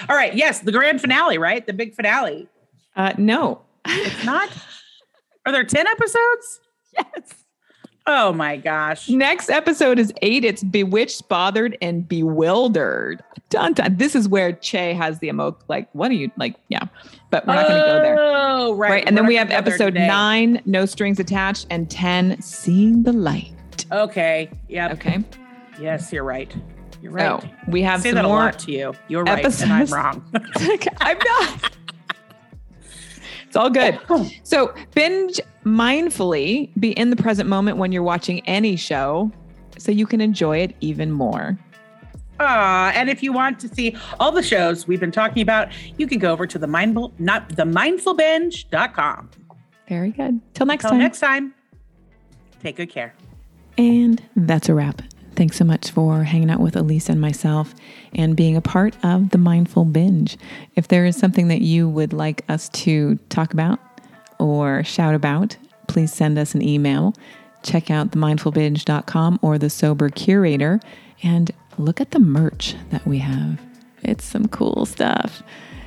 right. 0.09 0.35
Yes, 0.35 0.61
the 0.61 0.73
grand 0.73 1.01
finale, 1.01 1.39
right? 1.39 1.67
The 1.67 1.73
big 1.73 1.95
finale. 1.95 2.49
Uh, 2.95 3.13
no. 3.19 3.63
It's 3.87 4.25
not? 4.25 4.49
Are 5.45 5.53
there 5.53 5.65
10 5.65 5.87
episodes? 5.87 6.61
yes. 6.97 7.42
Oh 8.07 8.33
my 8.33 8.57
gosh. 8.57 9.09
Next 9.09 9.49
episode 9.49 9.99
is 9.99 10.13
eight. 10.23 10.45
It's 10.45 10.65
bewitched, 10.65 11.29
bothered, 11.29 11.79
and 11.81 12.09
bewildered. 12.09 13.23
Dun, 13.49 13.75
dun. 13.75 13.97
This 13.97 14.17
is 14.17 14.29
where 14.29 14.53
Che 14.53 14.95
has 14.95 15.21
the 15.21 15.29
emo. 15.29 15.57
Like, 15.69 15.89
what 15.93 16.11
are 16.11 16.15
you 16.15 16.31
like? 16.37 16.57
Yeah, 16.69 16.85
but 17.31 17.47
we're 17.47 17.55
not 17.55 17.69
going 17.69 17.81
to 17.81 17.87
go 17.87 18.03
there. 18.03 18.17
Oh, 18.19 18.75
right. 18.75 18.91
Right. 18.91 19.05
And 19.07 19.17
then 19.17 19.27
we 19.27 19.37
have 19.37 19.49
gonna 19.49 19.61
go 19.61 19.67
there 19.67 19.75
episode 19.75 19.95
nine, 19.95 20.61
no 20.65 20.85
strings 20.85 21.21
attached, 21.21 21.67
and 21.71 21.91
10, 21.91 22.41
seeing 22.43 23.03
the 23.05 23.13
light. 23.13 23.87
Okay. 23.93 24.51
Yeah. 24.69 24.93
Okay. 24.93 25.23
Yes, 25.81 26.13
you're 26.13 26.25
right. 26.25 26.55
You're 27.01 27.13
oh, 27.13 27.37
right. 27.37 27.45
Oh, 27.45 27.71
we 27.71 27.85
I 27.85 27.91
have 27.91 28.03
say 28.03 28.11
some 28.11 28.17
that 28.17 28.25
a 28.25 28.29
lot 28.29 28.59
to 28.61 28.73
you. 28.73 28.95
You're 29.09 29.25
right. 29.25 29.45
And 29.45 29.73
I'm 29.73 29.87
wrong. 29.87 30.25
I'm 31.01 31.19
not. 31.19 31.73
It's 33.53 33.57
all 33.59 33.69
good. 33.69 34.01
So 34.45 34.73
binge 34.95 35.39
mindfully, 35.67 36.71
be 36.81 36.93
in 36.93 37.11
the 37.11 37.17
present 37.17 37.51
moment 37.51 37.77
when 37.77 37.93
you're 37.93 38.03
watching 38.03 38.41
any 38.49 38.77
show 38.77 39.31
so 39.77 39.93
you 39.93 40.07
can 40.07 40.23
enjoy 40.23 40.57
it 40.57 40.75
even 40.81 41.13
more. 41.13 41.59
Uh, 42.41 42.93
and 42.95 43.11
if 43.11 43.23
you 43.23 43.31
want 43.31 43.61
to 43.61 43.69
see 43.69 43.95
all 44.19 44.33
the 44.33 44.43
shows 44.43 44.89
we've 44.89 45.01
been 45.01 45.13
talking 45.13 45.43
about, 45.43 45.69
you 45.99 46.07
can 46.07 46.19
go 46.19 46.33
over 46.33 46.47
to 46.47 46.59
the 46.59 46.67
mindful 46.67 47.13
not 47.19 47.47
the 47.51 47.65
mindfulbinge.com. 47.65 49.29
Very 49.87 50.13
good. 50.13 50.41
Till 50.55 50.65
next 50.65 50.85
Until 50.85 50.93
time. 50.93 50.99
next 51.01 51.21
time, 51.21 51.55
take 52.63 52.77
good 52.77 52.89
care. 52.89 53.13
And 53.77 54.23
that's 54.35 54.71
a 54.71 54.75
wrap. 54.75 55.03
Thanks 55.35 55.57
so 55.57 55.65
much 55.65 55.91
for 55.91 56.25
hanging 56.25 56.51
out 56.51 56.61
with 56.61 56.75
Alysse 56.75 57.09
and 57.09 57.21
myself 57.21 57.75
and 58.15 58.37
being 58.37 58.57
a 58.57 58.61
part 58.61 58.97
of 59.03 59.31
the 59.31 59.39
Mindful 59.39 59.87
Binge. 59.87 60.37
If 60.77 60.89
there 60.89 61.07
is 61.07 61.17
something 61.17 61.49
that 61.49 61.63
you 61.63 61.89
would 61.89 62.13
like 62.13 62.45
us 62.51 62.69
to 62.71 63.17
talk 63.29 63.53
about 63.53 63.81
or 64.39 64.85
shout 64.85 65.15
about, 65.15 65.57
please 65.89 66.13
send 66.13 66.39
us 66.39 66.55
an 66.55 66.63
email. 66.63 67.15
Check 67.63 67.91
out 67.91 68.11
themindfulbinge.com 68.11 69.39
or 69.41 69.57
the 69.57 69.71
Sober 69.71 70.11
Curator 70.11 70.81
and 71.23 71.51
look 71.79 72.01
at 72.01 72.11
the 72.11 72.19
merch 72.19 72.75
that 72.91 73.07
we 73.07 73.19
have. 73.19 73.61
It's 74.03 74.25
some 74.25 74.49
cool 74.49 74.85
stuff. 74.85 75.43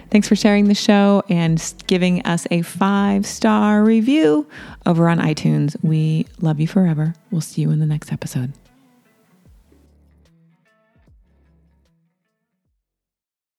Thanks 0.10 0.28
for 0.28 0.36
sharing 0.36 0.66
the 0.68 0.76
show 0.76 1.24
and 1.30 1.62
giving 1.88 2.22
us 2.26 2.48
a 2.50 2.62
five 2.62 3.26
star 3.26 3.84
review 3.84 4.48
over 4.86 5.10
on 5.10 5.20
iTunes. 5.20 5.76
We 5.84 6.26
love 6.40 6.60
you 6.60 6.68
forever. 6.68 7.14
We'll 7.32 7.42
see 7.42 7.62
you 7.62 7.72
in 7.72 7.80
the 7.80 7.86
next 7.86 8.12
episode. 8.12 8.54